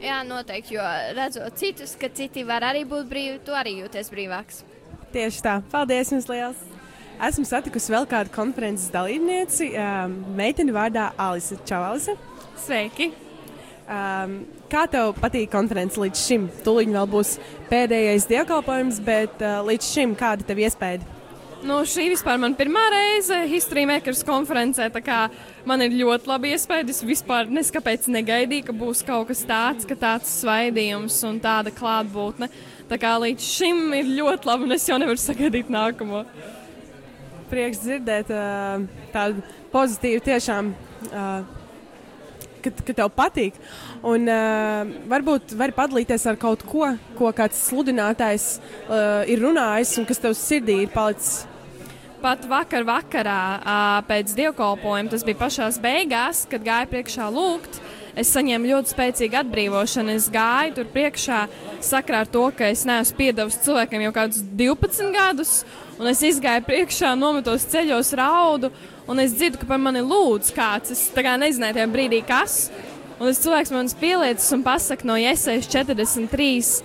jā, 0.04 0.20
noteikti, 0.30 0.78
jo 0.78 0.86
redzot 1.18 1.58
citus, 1.58 1.98
ka 1.98 2.12
citi 2.14 2.46
var 2.46 2.70
arī 2.70 2.86
būt 2.86 3.10
brīvi, 3.10 3.42
tu 3.42 3.58
arī 3.58 3.80
jūties 3.82 4.14
brīvāks. 4.14 4.62
Tieši 5.14 5.42
tā. 5.42 5.58
Paldies 5.74 6.14
jums 6.14 6.30
liels! 6.30 6.73
Esmu 7.24 7.46
satikusi 7.48 7.94
vēl 7.94 8.04
kādu 8.10 8.32
konferences 8.36 8.90
dalībnieci, 8.92 9.70
um, 9.80 10.16
meiteni 10.36 10.74
vārdā 10.76 11.06
Alise. 11.16 11.56
Čau, 11.64 11.80
Alise! 11.88 12.18
Sveiki! 12.60 13.14
Um, 13.84 14.34
kā 14.72 14.82
tev 14.92 15.14
patīk 15.22 15.48
konferences 15.54 16.02
līdz 16.02 16.20
šim? 16.20 16.48
Tūlīt 16.66 16.92
vēl 16.92 17.08
būs 17.14 17.38
pēdējais 17.70 18.28
dievkalpojums, 18.28 19.00
bet 19.06 19.40
uh, 19.40 19.62
līdz 19.64 19.88
šim 19.88 20.16
kāda 20.20 20.44
tev 20.50 20.60
iespēja? 20.66 21.00
Nu, 21.64 21.78
šī 21.88 22.10
vispār 22.12 22.42
man 22.44 22.58
pirmā 22.60 22.82
reize 22.92 23.38
History 23.48 23.86
Makers 23.88 24.26
konferencē. 24.28 24.90
Man 25.64 25.86
ir 25.86 25.96
ļoti 25.96 26.28
labi 26.28 26.52
iespēja. 26.58 26.90
Es 26.92 27.00
vispār 27.08 27.48
neskapēc 27.48 28.10
negaidīju, 28.12 28.66
ka 28.68 28.76
būs 28.76 29.04
kaut 29.08 29.30
kas 29.30 29.46
tāds, 29.48 29.88
ka 29.88 29.96
tāds 29.96 30.34
svaidījums 30.42 31.22
un 31.30 31.40
tāda 31.40 31.72
klātbūtne. 31.72 32.52
Tā 32.92 33.00
kā 33.00 33.14
līdz 33.24 33.48
šim 33.48 33.96
ir 33.96 34.12
ļoti 34.20 34.52
labi, 34.52 34.68
un 34.68 34.76
es 34.76 34.90
jau 34.92 35.00
nevaru 35.00 35.24
sagaidīt 35.24 35.72
nākamo. 35.72 36.26
Prieks 37.54 37.84
dzirdēt 37.84 38.32
uh, 38.34 38.82
tādu 39.14 39.44
pozitīvu, 39.70 40.24
tiešām, 40.26 40.72
uh, 41.12 41.44
ka, 42.64 42.72
ka 42.88 42.96
tev 42.98 43.12
patīk. 43.14 43.60
Un 44.02 44.26
uh, 44.26 44.82
varbūt 45.12 45.54
vari 45.60 45.76
padalīties 45.76 46.26
ar 46.32 46.40
kaut 46.42 46.66
ko, 46.66 46.96
ko 47.20 47.30
kāds 47.38 47.60
sludinātājs 47.68 48.48
uh, 48.58 49.22
ir 49.30 49.44
runājis 49.44 50.00
un 50.02 50.10
kas 50.10 50.24
tev 50.24 50.34
sirdī 50.40 50.82
ir 50.88 50.94
palicis. 50.96 51.44
Pat 52.24 52.46
vakar, 52.48 52.86
vakarā, 52.88 53.40
ā, 53.68 53.80
pēc 54.08 54.32
dievkalpojuma, 54.38 55.12
tas 55.12 55.26
bija 55.28 55.42
pašā 55.42 55.68
beigās, 55.84 56.46
kad 56.48 56.64
gāja 56.64 56.88
priekšā 56.88 57.28
lūgt. 57.36 57.82
Es 58.16 58.30
saņēmu 58.32 58.70
ļoti 58.70 58.94
spēcīgu 58.94 59.40
atbrīvošanu. 59.42 60.14
Es 60.16 60.30
gāju 60.32 60.78
tur 60.78 60.88
priekšā 60.94 61.42
sakrā 61.84 62.24
ar 62.24 62.32
to, 62.32 62.46
ka 62.56 62.70
es 62.72 62.86
neesmu 62.88 63.18
piedevis 63.20 63.60
cilvēkiem 63.66 64.06
jau 64.06 64.14
kādus 64.16 64.40
12 64.56 65.12
gadus, 65.18 65.54
un 66.00 66.10
es 66.10 66.24
izgāju 66.26 66.66
priekšā, 66.68 67.14
nometos 67.20 67.68
ceļos, 67.72 68.14
raudu, 68.20 68.72
un 69.10 69.22
es 69.24 69.36
dzirdu, 69.36 69.62
ka 69.62 69.70
par 69.70 69.82
mani 69.82 70.04
lūdz 70.06 70.54
kāds. 70.56 70.94
Es 70.96 71.08
kā 71.14 71.36
nezināju 71.40 71.78
tajā 71.78 71.90
brīdī, 71.94 72.22
kas. 72.28 72.68
Un 73.20 73.30
tas 73.30 73.42
cilvēks 73.44 73.72
man 73.74 73.92
pieliecis 74.00 74.54
un 74.56 74.64
pasaka 74.66 75.08
no 75.08 75.18
Iesaistas 75.20 75.72
43. 75.72 76.82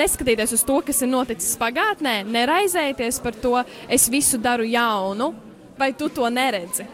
Neskatīties 0.00 0.54
uz 0.54 0.62
to, 0.66 0.78
kas 0.86 1.02
ir 1.02 1.10
noticis 1.10 1.58
pagātnē, 1.58 2.20
neraizēties 2.30 3.18
par 3.24 3.34
to, 3.42 3.56
es 3.90 4.06
visu 4.10 4.38
daru 4.38 4.68
jaunu, 4.70 5.32
vai 5.78 5.90
tu 5.98 6.08
to 6.14 6.30
neredzi. 6.30 6.86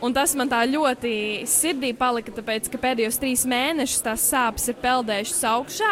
Un 0.00 0.14
tas 0.16 0.32
man 0.38 0.48
tā 0.48 0.62
ļoti 0.64 1.10
sirdī 1.50 1.90
palika, 1.96 2.32
tāpēc, 2.32 2.70
ka 2.72 2.78
pēdējos 2.80 3.18
trīs 3.20 3.42
mēnešus 3.48 4.04
tās 4.06 4.24
sāpes 4.32 4.70
ir 4.72 4.78
peldējušas 4.80 5.42
augšā, 5.50 5.90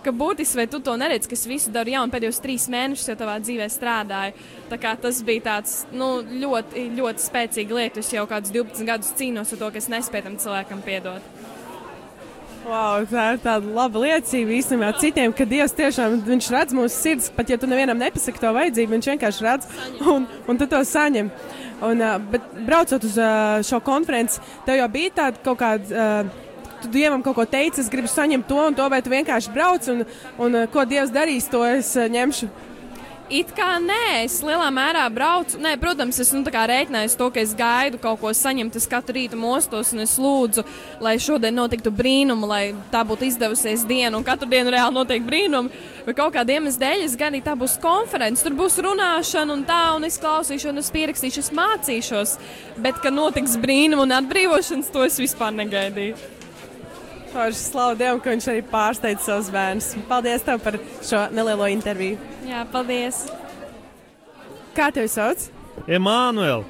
ka 0.00 0.14
būtiski 0.16 0.62
vai 0.62 0.66
tu 0.72 0.80
to 0.84 0.94
neredzi, 0.96 1.28
ka 1.28 1.36
es 1.36 1.44
visu 1.48 1.74
daru 1.74 1.92
jaunu, 1.92 2.12
pēdējos 2.14 2.40
trīs 2.40 2.64
mēnešus 2.72 3.12
jau 3.12 3.18
tavā 3.20 3.36
dzīvē 3.44 3.68
strādāju. 3.68 4.48
Tas 4.80 5.20
bija 5.28 5.46
tāds 5.50 5.76
nu, 5.92 6.08
ļoti, 6.24 6.86
ļoti 6.96 7.26
spēcīgs 7.26 7.76
lietu. 7.76 8.00
Es 8.00 8.14
jau 8.16 8.24
kādus 8.30 8.54
12 8.56 8.88
gadus 8.88 9.12
cīnos 9.20 9.52
ar 9.52 9.60
to, 9.60 9.72
ka 9.74 9.82
es 9.82 9.92
nespēju 9.92 10.30
tam 10.30 10.40
cilvēkam 10.40 10.84
piedot. 10.86 11.34
Wow, 12.60 13.06
tā 13.08 13.22
ir 13.32 13.38
tāda 13.40 13.72
laba 13.72 14.02
liecība 14.02 14.52
īstenībā 14.52 14.90
citiem, 15.00 15.32
ka 15.32 15.46
Dievs 15.48 15.72
tiešām 15.78 16.18
redz 16.28 16.74
mūsu 16.76 16.92
sirds. 16.92 17.30
Pat 17.32 17.48
ja 17.48 17.56
tu 17.56 17.68
nevienam 17.70 17.96
nepasaki 17.96 18.42
to 18.42 18.52
vajadzību, 18.52 18.92
viņš 18.92 19.08
vienkārši 19.14 19.46
redz 19.46 19.70
un, 20.12 20.26
un 20.44 20.60
tu 20.60 20.68
to 20.68 20.82
saņem. 20.84 21.30
Un, 21.88 22.04
bet 22.28 22.52
braucot 22.66 23.06
uz 23.08 23.16
šo 23.64 23.80
konferenci, 23.80 24.42
tev 24.66 24.76
jau 24.76 24.88
bija 24.92 25.16
tāda 25.22 25.44
kaut 25.44 25.60
kāda. 25.62 26.10
Tu 26.80 26.88
dievam 26.92 27.20
kaut 27.20 27.36
ko 27.36 27.44
teici, 27.44 27.82
es 27.82 27.90
gribu 27.92 28.08
saņemt 28.08 28.46
to 28.48 28.56
un 28.56 28.76
to, 28.76 28.86
vai 28.88 29.02
tu 29.04 29.12
vienkārši 29.12 29.52
brauc 29.52 29.88
un, 29.92 30.04
un 30.40 30.62
ko 30.72 30.84
Dievs 30.88 31.12
darīs, 31.12 31.48
to 31.52 31.60
es 31.68 31.92
ņemšu. 31.92 32.48
It 33.30 33.52
kā 33.54 33.76
nē, 33.78 34.24
es 34.24 34.40
lielā 34.42 34.66
mērā 34.74 35.04
braucu. 35.14 35.54
Nē, 35.62 35.76
protams, 35.78 36.16
es 36.18 36.32
nu, 36.34 36.42
rēķināju 36.42 37.12
to, 37.14 37.28
ka 37.30 37.38
es 37.38 37.52
gaidu 37.54 38.00
kaut 38.02 38.18
ko 38.18 38.32
saņemt. 38.34 38.74
Es 38.74 38.88
katru 38.90 39.14
rītu 39.14 39.38
mostos 39.38 39.92
un 39.94 40.02
es 40.02 40.16
lūdzu, 40.18 40.64
lai 40.98 41.12
šodien 41.22 41.54
notiktu 41.54 41.92
brīnumi, 41.94 42.48
lai 42.50 42.62
tā 42.90 43.04
būtu 43.06 43.28
izdevusies 43.28 43.86
diena. 43.86 44.16
Un 44.18 44.26
katru 44.26 44.50
dienu 44.50 44.74
reāli 44.74 44.98
notiek 44.98 45.22
brīnumi. 45.22 45.70
Vai 46.08 46.16
kaut 46.18 46.34
kāda 46.34 46.56
iemesla 46.56 46.82
dēļ 46.82 47.06
es 47.06 47.14
gaidīju, 47.22 47.46
tā 47.46 47.54
būs 47.60 47.78
konference, 47.78 48.42
tur 48.42 48.58
būs 48.58 48.80
runāšana 48.82 49.54
un 49.54 49.62
tā, 49.68 49.80
un 49.94 50.10
es 50.10 50.18
klausīšos, 50.18 50.72
un 50.74 50.82
es 50.82 50.90
pierakstīšu, 50.90 51.46
es 51.46 51.54
mācīšos. 51.54 52.34
Bet, 52.82 52.98
ka 52.98 53.14
notiks 53.14 53.54
brīnumi 53.62 54.08
un 54.08 54.18
atbrīvošanas, 54.18 54.90
to 54.90 55.06
es 55.06 55.22
vispār 55.22 55.54
negaidīju. 55.54 56.39
Forši 57.30 57.62
slavu 57.62 57.98
Dievam, 58.00 58.18
ka 58.22 58.34
viņš 58.34 58.48
arī 58.50 58.64
pārsteidz 58.72 59.28
savus 59.28 59.52
bērnus. 59.54 59.92
Paldies 60.10 60.42
tev 60.46 60.60
par 60.64 60.80
šo 61.06 61.22
nelielo 61.34 61.68
interviju. 61.70 62.18
Jā, 62.48 62.64
paldies! 62.72 63.24
Kā 64.74 64.90
tevi 64.94 65.10
sauc? 65.10 65.48
Emanuēl, 65.86 66.66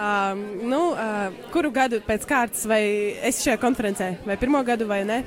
Um, 0.00 0.38
nu, 0.64 0.78
uh, 0.96 1.26
kuru 1.52 1.68
gadu 1.76 1.98
pēc 2.00 2.22
kārtas 2.24 2.62
vai 2.64 2.80
esi 3.28 3.42
šajā 3.44 3.58
konferencē? 3.60 4.06
Vai 4.24 4.38
pirmo 4.40 4.62
gadu 4.64 4.86
vai 4.88 5.02
ne? 5.04 5.18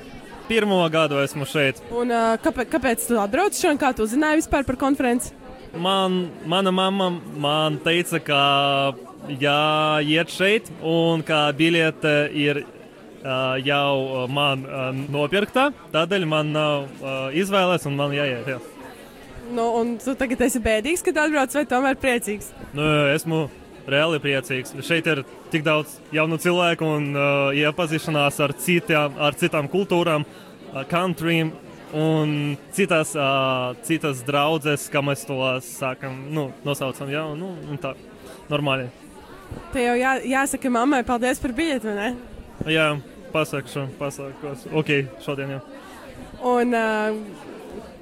pirmo 0.48 0.80
gadu 0.90 1.20
esmu 1.22 1.46
šeit. 1.48 1.80
Un 1.94 2.12
uh, 2.12 2.34
kāpēc, 2.42 2.70
kāpēc 2.72 3.06
tu 3.08 3.20
atbrauc 3.22 3.56
šodien? 3.56 3.80
Kā 3.80 3.94
tu 3.96 4.08
uzzināji 4.08 4.42
vispār 4.42 4.66
par 4.68 4.80
konferenci? 4.82 5.32
Man, 5.78 6.32
mana 6.50 6.74
mamma 6.74 7.12
man 7.46 7.78
teica, 7.86 8.20
ka 8.22 8.42
jāiet 9.30 10.34
šeit 10.34 10.70
un 10.82 11.24
ka 11.26 11.46
biļete 11.58 12.16
ir 12.34 12.64
jau 13.64 14.28
man 14.32 14.66
nopirkta. 15.14 15.70
Tādēļ 15.94 16.28
man 16.28 16.54
nav 16.56 17.04
izvēles 17.34 17.88
un 17.88 18.00
man 18.00 18.16
jāiet. 18.16 18.50
Jā. 18.56 18.62
Nu, 19.52 19.66
un 19.80 19.98
tu 20.00 20.16
tagad 20.18 20.42
esi 20.46 20.62
bēdīgs, 20.64 21.04
kad 21.04 21.20
atbrauc, 21.26 21.52
vai 21.56 21.66
tomēr 21.68 22.00
priecīgs? 22.00 22.54
Nu, 22.76 22.86
esmu 23.12 23.46
reāli 23.90 24.22
priecīgs. 24.24 24.72
Šeit 24.86 25.08
ir 25.12 25.24
tik 25.52 25.66
daudz 25.66 25.98
jaunu 26.16 26.40
cilvēku 26.42 26.88
un 26.88 27.10
uh, 27.12 27.52
iepazīšanās 27.58 28.40
ar, 28.46 28.56
citām, 28.64 29.20
ar 29.20 29.38
citām 29.40 29.70
kultūrām, 29.72 30.26
uh, 30.26 30.82
countrym. 30.90 31.54
Un 31.94 32.56
citas, 32.74 33.12
uh, 33.14 33.76
citas 33.86 34.24
draudzes, 34.26 34.88
kā 34.90 35.04
mēs 35.06 35.28
to 35.30 35.38
sākam, 35.62 36.16
nu, 36.34 36.48
nosaucam, 36.66 37.12
jau 37.14 37.28
nu, 37.38 37.52
un 37.70 37.78
tā, 37.78 37.92
normāli. 38.50 38.88
Te 39.76 39.84
jau 39.84 39.94
jā, 40.00 40.16
jāsaka 40.26 40.72
mammai 40.74 41.04
paldies 41.06 41.42
par 41.44 41.54
biļeti, 41.54 41.92
vai 41.92 41.94
ne? 42.00 42.08
Jā, 42.74 42.88
pasakšu, 43.34 43.88
pasakos. 44.00 44.68
Ok, 44.74 44.94
šodien 45.26 45.58
jau. 45.58 45.62
Un 46.54 46.74
uh, 46.76 47.20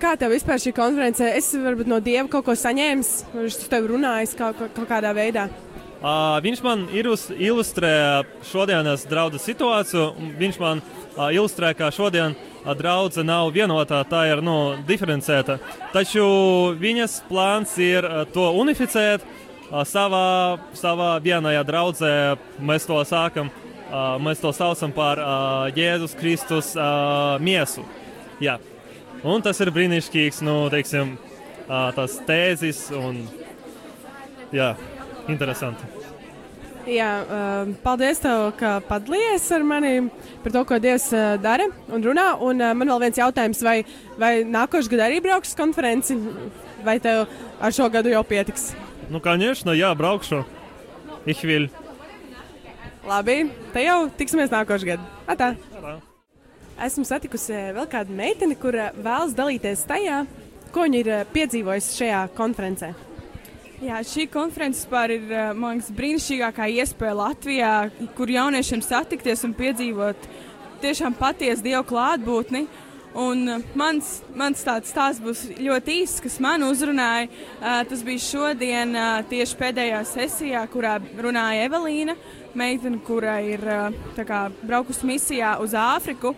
kā 0.02 0.15
tev 0.20 0.34
vispār 0.34 0.62
šī 0.62 0.74
konference? 0.76 1.26
Es 1.26 1.52
varbūt 1.56 1.89
no 1.89 2.00
Dieva 2.04 2.28
kaut 2.32 2.48
ko 2.48 2.56
saņēmis, 2.58 3.12
vai 3.34 3.46
viņš 3.48 3.60
tev 3.72 3.91
runājis 3.91 4.38
kā, 4.38 4.54
kaut 4.58 4.88
kādā 4.89 5.13
veidā. 5.17 5.50
Uh, 6.02 6.39
viņš 6.41 6.63
man 6.65 6.88
ilus- 6.98 7.30
ilustrē 7.38 8.24
šodienas 8.50 9.04
draudzes 9.06 9.44
situāciju. 9.46 10.08
Viņš 10.39 10.58
man 10.58 10.82
uh, 10.82 11.28
ilustrē, 11.30 11.76
ka 11.78 11.91
šodien 11.94 12.34
uh, 12.34 12.74
draudzene 12.74 13.30
nav 13.30 13.52
vienotā, 13.54 14.00
tā 14.10 14.24
ir 14.32 14.41
nu, 14.41 14.74
diferencēta. 14.88 15.60
Taču 15.94 16.26
viņas 16.82 17.20
plāns 17.30 17.76
ir 17.78 18.08
uh, 18.10 18.24
to 18.34 18.48
unificēt 18.58 19.22
uh, 19.22 19.84
savā, 19.86 20.58
savā 20.74 21.12
vienajā 21.22 21.62
draudzē. 21.70 22.13
Mēs 22.58 22.89
to 22.89 22.98
sākam, 23.06 23.54
mēs 24.22 24.40
to 24.42 24.52
saucam 24.55 24.92
par 24.94 25.20
uh, 25.22 25.68
Jēzus 25.76 26.16
Kristus 26.18 26.72
uh, 26.76 27.37
miesu. 27.42 27.85
Jā, 28.42 28.59
un 29.24 29.44
tas 29.44 29.61
ir 29.62 29.72
brīnišķīgs, 29.72 30.42
nu, 30.44 30.57
teiksim, 30.72 31.14
ā, 31.68 31.87
tās 31.96 32.18
tēzes 32.26 32.90
un, 32.96 33.22
jā, 34.52 34.74
interesanti. 35.33 35.88
Jā, 36.87 37.09
uh, 37.24 37.70
paldies, 37.83 38.20
tev, 38.22 38.52
ka 38.61 38.76
padalījies 38.87 39.48
ar 39.57 39.64
mani 39.66 39.94
par 40.44 40.52
to, 40.55 40.61
ko 40.68 40.76
Dievs 40.83 41.09
uh, 41.16 41.33
dara 41.42 41.66
un 41.90 42.05
runā. 42.05 42.29
Un 42.46 42.62
uh, 42.62 42.74
man 42.79 42.92
vēl 42.92 43.00
viens 43.09 43.18
jautājums, 43.18 43.62
vai, 43.66 43.81
vai 44.20 44.44
nākošais 44.46 44.92
gads 44.92 45.07
arī 45.09 45.18
brauks 45.24 45.50
uz 45.50 45.59
konferenci, 45.59 46.14
vai 46.87 47.00
tev 47.02 47.24
ar 47.59 47.74
šo 47.74 47.88
gadu 47.90 48.14
jau 48.14 48.22
pietiks? 48.29 48.70
Nu, 49.11 49.18
конечно, 49.22 49.74
jā, 49.74 49.90
braukšu. 49.98 50.44
Ich 51.26 51.42
will. 51.42 51.66
Labi, 53.12 53.41
te 53.74 53.82
jau 53.84 54.06
tiksimies 54.15 54.54
nākošais 54.54 54.88
gads. 54.88 55.08
Atā! 55.28 55.50
Atā. 55.76 55.97
Esmu 56.86 57.04
satikusi 57.04 57.52
eh, 57.52 57.71
vēl 57.76 57.88
kādu 57.91 58.15
meiteni, 58.15 58.56
kur 58.56 58.78
eh, 58.80 58.93
vēlas 58.95 59.34
dalīties 59.36 59.82
tajā, 59.89 60.21
ko 60.71 60.86
viņa 60.86 61.02
ir 61.02 61.10
eh, 61.12 61.26
piedzīvojusi 61.34 61.97
šajā 61.97 62.21
konferencē. 62.38 62.93
Jā, 63.84 64.00
šī 64.08 64.30
konferences 64.32 64.86
vispār 64.86 65.15
ir 65.17 65.26
liekas, 65.28 65.89
brīnišķīgākā 65.97 66.69
iespēja 66.78 67.17
Latvijā, 67.17 67.74
kur 68.15 68.32
jauniešiem 68.32 68.86
satikties 68.86 69.43
un 69.43 69.58
piedzīvot 69.60 70.30
tiešām 70.86 71.17
patiesu 71.19 71.65
dievu 71.67 71.84
klātbūtni. 71.91 72.63
Un 73.12 73.58
mans, 73.76 74.21
mans 74.39 74.62
tāds 74.63 74.93
stāsts 74.93 75.19
būs 75.19 75.41
ļoti 75.60 75.97
īss, 76.06 76.21
kas 76.24 76.38
man 76.39 76.63
uzrunāja. 76.63 77.28
Tas 77.60 78.06
bija 78.08 78.24
šodien, 78.24 78.95
tieši 79.28 79.58
pēdējā 79.60 80.00
sesijā, 80.08 80.62
kurā 80.71 80.93
runāja 81.19 81.65
Evelīna, 81.67 82.15
meitene, 82.57 82.99
kura 83.05 83.39
ir 83.43 83.63
kā, 84.27 84.45
braukusi 84.63 85.07
misijā 85.07 85.55
uz 85.63 85.75
Āfriku. 85.77 86.35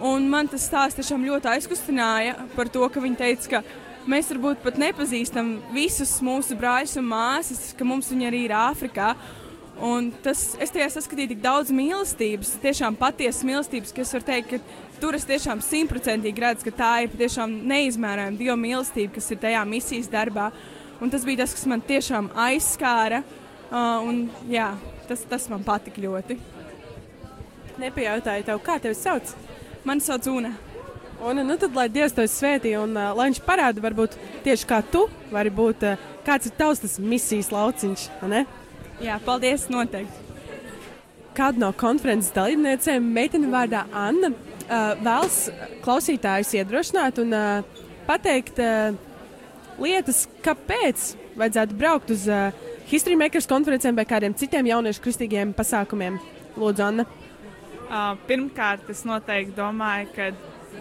Un 0.00 0.30
man 0.32 0.48
tas 0.48 0.64
stāsts 0.64 0.96
tiešām 0.96 1.26
ļoti 1.28 1.50
aizkustināja 1.50 2.36
par 2.54 2.70
to, 2.72 2.86
ka 2.88 3.02
viņa 3.02 3.20
teica, 3.20 3.50
ka 3.58 4.08
mēs 4.08 4.30
varbūt 4.32 4.62
pat 4.64 4.78
nepazīstam 4.80 5.58
visus 5.74 6.14
mūsu 6.24 6.56
brāļus 6.56 6.96
un 7.00 7.10
māsas, 7.10 7.70
ka 7.76 7.84
mums 7.84 8.08
viņi 8.12 8.30
arī 8.30 8.46
ir 8.46 8.56
Āfrikā. 8.56 9.12
Un 9.80 10.10
tas, 10.24 10.50
es 10.60 10.72
tajā 10.72 10.90
saskatīju 10.92 11.30
tik 11.30 11.40
daudz 11.40 11.70
mīlestības, 11.72 12.58
tiešām 12.60 12.98
patiesas 13.00 13.44
mīlestības, 13.48 13.94
ka 13.96 14.02
es 14.04 14.12
varu 14.12 14.26
teikt, 14.28 14.50
ka 14.50 14.98
tur 15.00 15.16
es 15.16 15.24
tiešām 15.28 15.62
simtprocentīgi 15.64 16.44
redzu, 16.44 16.66
ka 16.68 16.74
tā 16.76 16.90
ir 17.06 17.14
tiešām 17.16 17.54
neizmērojama 17.70 18.36
Dieva 18.36 18.58
mīlestība, 18.60 19.14
kas 19.16 19.30
ir 19.32 19.40
tajā 19.40 19.62
misijas 19.68 20.10
darbā. 20.12 20.50
Un 21.00 21.12
tas 21.12 21.24
bija 21.24 21.46
tas, 21.46 21.54
kas 21.56 21.64
man 21.68 21.80
tiešām 21.80 22.28
aizskāra. 22.48 23.22
Uh, 23.70 24.04
un, 24.04 24.24
jā, 24.52 24.68
tas, 25.10 25.26
tas 25.26 25.48
man 25.50 25.64
patika 25.66 26.02
ļoti. 26.02 26.38
Nepajautāju 27.80 28.46
tev, 28.46 28.60
kā 28.62 28.76
tevi 28.82 28.94
sauc? 28.94 29.32
Mani 29.88 30.04
sauc 30.04 30.28
Una. 30.30 30.52
Un, 31.20 31.42
nu, 31.44 31.56
tad, 31.60 31.74
lai 31.76 31.88
Dievs 31.92 32.14
tevi 32.16 32.30
svētī 32.32 32.76
un 32.80 32.94
uh, 32.96 33.10
lai 33.16 33.26
viņš 33.28 33.42
parāda, 33.44 33.82
varbūt 33.84 34.14
tieši 34.44 34.68
kā 34.68 34.78
tu 34.92 35.02
vari 35.32 35.52
būt, 35.52 35.84
uh, 35.84 36.06
kāds 36.24 36.48
ir 36.48 36.54
tavs 36.56 36.80
tas 36.80 36.96
misijas 37.02 37.50
lauciņš. 37.52 38.06
Jā, 39.00 39.18
paldies, 39.26 39.66
noteikti. 39.72 40.28
Kāda 41.36 41.60
no 41.60 41.70
konferences 41.76 42.32
dalībniecēm, 42.36 43.04
meitene 43.16 43.50
vārdā 43.52 43.84
Anna, 43.96 44.32
uh, 44.32 44.94
vēlas 45.02 45.42
klausītājus 45.84 46.54
iedrošināt 46.60 47.20
un 47.20 47.36
uh, 47.36 47.84
pateikt 48.08 48.62
uh, 48.62 48.96
lietas, 49.80 50.24
kāpēc 50.44 51.14
vajadzētu 51.40 51.80
braukt 51.80 52.14
uz 52.14 52.26
uh, 52.30 52.48
History 52.90 53.14
Makers 53.14 53.46
konferencēm 53.46 53.94
vai 53.94 54.02
kādiem 54.02 54.32
citiem 54.34 54.66
jauniešu 54.66 55.02
kristīgiem 55.04 55.52
pasākumiem. 55.54 56.16
Lūdzu, 56.58 56.82
Anna. 56.82 57.04
Uh, 57.86 58.16
pirmkārt, 58.26 58.88
es 58.90 59.04
noteikti 59.06 59.54
domāju, 59.54 60.08
ka 60.16 60.26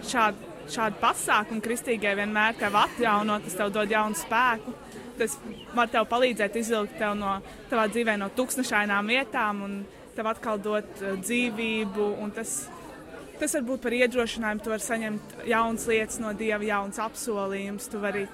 šādi, 0.09 0.49
šādi 0.73 0.97
pasākumi 1.03 1.61
kristīgie 1.61 2.15
vienmēr 2.17 2.57
tev 2.57 2.79
atjauno, 2.81 3.35
tas 3.43 3.57
tev 3.59 3.69
dod 3.75 3.93
jaunu 3.93 4.17
spēku. 4.17 4.73
Tas 5.19 5.35
var 5.77 5.91
tev 5.93 6.07
palīdzēt 6.09 6.57
izvilkt 6.57 6.97
tev 6.97 7.13
no 7.19 7.35
tavā 7.69 7.85
dzīvē 7.93 8.17
no 8.17 8.31
tūkstošainām 8.33 9.13
vietām 9.13 9.61
un 9.67 9.77
tev 10.17 10.31
atkal 10.33 10.57
dot 10.65 10.89
uh, 11.03 11.13
dzīvību. 11.21 12.09
Tas, 12.39 12.55
tas 13.37 13.53
var 13.59 13.67
būt 13.69 13.85
par 13.85 13.97
iedrošinājumu, 13.99 14.65
tu 14.65 14.73
vari 14.73 14.87
saņemt 14.87 15.37
jaunas 15.53 15.85
lietas 15.93 16.17
no 16.25 16.33
Dieva, 16.33 16.65
jaunas 16.73 17.05
apsolījumus, 17.05 17.91
tu 17.93 18.01
vari 18.01 18.25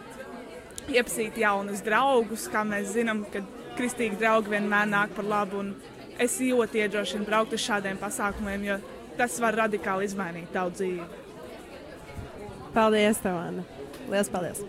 iepazīt 0.87 1.43
jaunus 1.43 1.83
draugus, 1.83 2.47
kā 2.47 2.63
mēs 2.63 2.93
zinām, 2.95 3.27
ka 3.35 3.43
kristīgi 3.77 4.19
draugi 4.21 4.55
vienmēr 4.55 4.89
nāk 4.91 5.13
par 5.17 5.27
labu. 5.27 5.61
un 5.63 5.75
Es 6.15 6.37
ļoti 6.39 6.79
iedrošinu 6.79 7.25
braukt 7.27 7.53
uz 7.55 7.59
šādiem 7.65 7.97
pasākumiem, 7.99 8.61
jo 8.63 8.75
tas 9.19 9.35
var 9.43 9.57
radikāli 9.59 10.07
izmainīt 10.07 10.53
tavu 10.55 10.71
dzīvi. 10.71 11.03
Paldies, 12.75 13.19
tev, 13.23 13.35
Anna. 13.35 13.65
Lielas 14.07 14.31
paldies! 14.31 14.61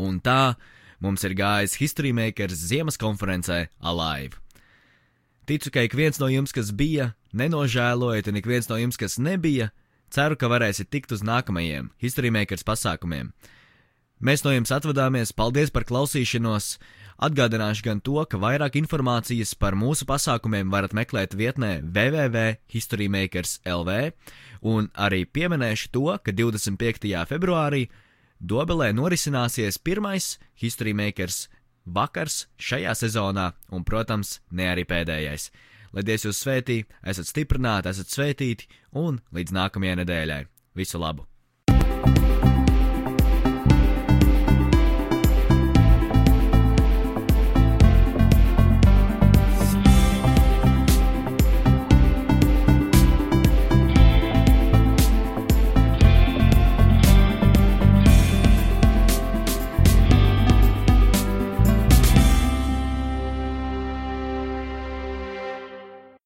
Un 0.00 0.20
tā 0.24 0.54
mums 1.00 1.24
ir 1.24 1.36
gājis 1.36 1.78
History 1.80 2.12
Makers 2.16 2.60
Ziemas 2.68 3.00
konferencē 3.00 3.66
Alive. 3.80 4.36
Ticu, 5.48 5.72
ka 5.72 5.84
ik 5.84 5.96
viens 5.96 6.20
no 6.20 6.28
jums, 6.28 6.52
kas 6.52 6.74
bija, 6.76 7.14
nenožēlojat, 7.32 8.28
un 8.28 8.36
ik 8.36 8.48
viens 8.48 8.68
no 8.68 8.76
jums, 8.80 9.00
kas 9.00 9.16
nebija, 9.18 9.70
ceru, 10.12 10.36
ka 10.36 10.48
varēsiet 10.52 10.92
tikt 10.92 11.16
uz 11.16 11.24
nākamajiem 11.24 11.88
History 12.04 12.32
Makers 12.32 12.68
pasākumiem. 12.68 13.32
Mēs 14.20 14.44
no 14.44 14.52
jums 14.52 14.72
atvadāmies, 14.76 15.32
paldies 15.32 15.72
par 15.72 15.88
klausīšanos! 15.88 16.74
Atgādināšu 17.20 17.84
gan 17.84 17.98
to, 18.00 18.16
ka 18.24 18.40
vairāk 18.40 18.78
informācijas 18.80 19.52
par 19.60 19.76
mūsu 19.76 20.08
pasākumiem 20.08 20.72
varat 20.72 20.96
meklēt 20.96 21.36
vietnē 21.36 21.84
www.historymakers.lv, 21.84 24.16
un 24.64 24.88
arī 24.96 25.28
pieminēšu 25.28 25.92
to, 25.92 26.16
ka 26.16 26.32
25. 26.32 26.80
februārī 27.28 27.92
Dobelē 28.40 28.96
norisināsies 28.96 29.76
pirmais 29.84 30.40
History 30.56 30.96
Makers 30.96 31.52
vakars 31.84 32.48
šajā 32.56 32.96
sezonā, 32.96 33.52
un, 33.68 33.84
protams, 33.84 34.40
ne 34.48 34.72
arī 34.72 34.88
pēdējais. 34.88 35.52
Lai 35.92 36.00
Dievs 36.06 36.24
jūs 36.24 36.40
svētī, 36.40 36.88
esat 37.04 37.28
stiprināti, 37.28 37.92
esat 37.92 38.08
svētīti, 38.16 38.64
un 38.96 39.20
līdz 39.36 39.52
nākamajai 39.60 40.00
nedēļai. 40.00 40.48
Visu 40.80 40.96
labu! 41.02 41.28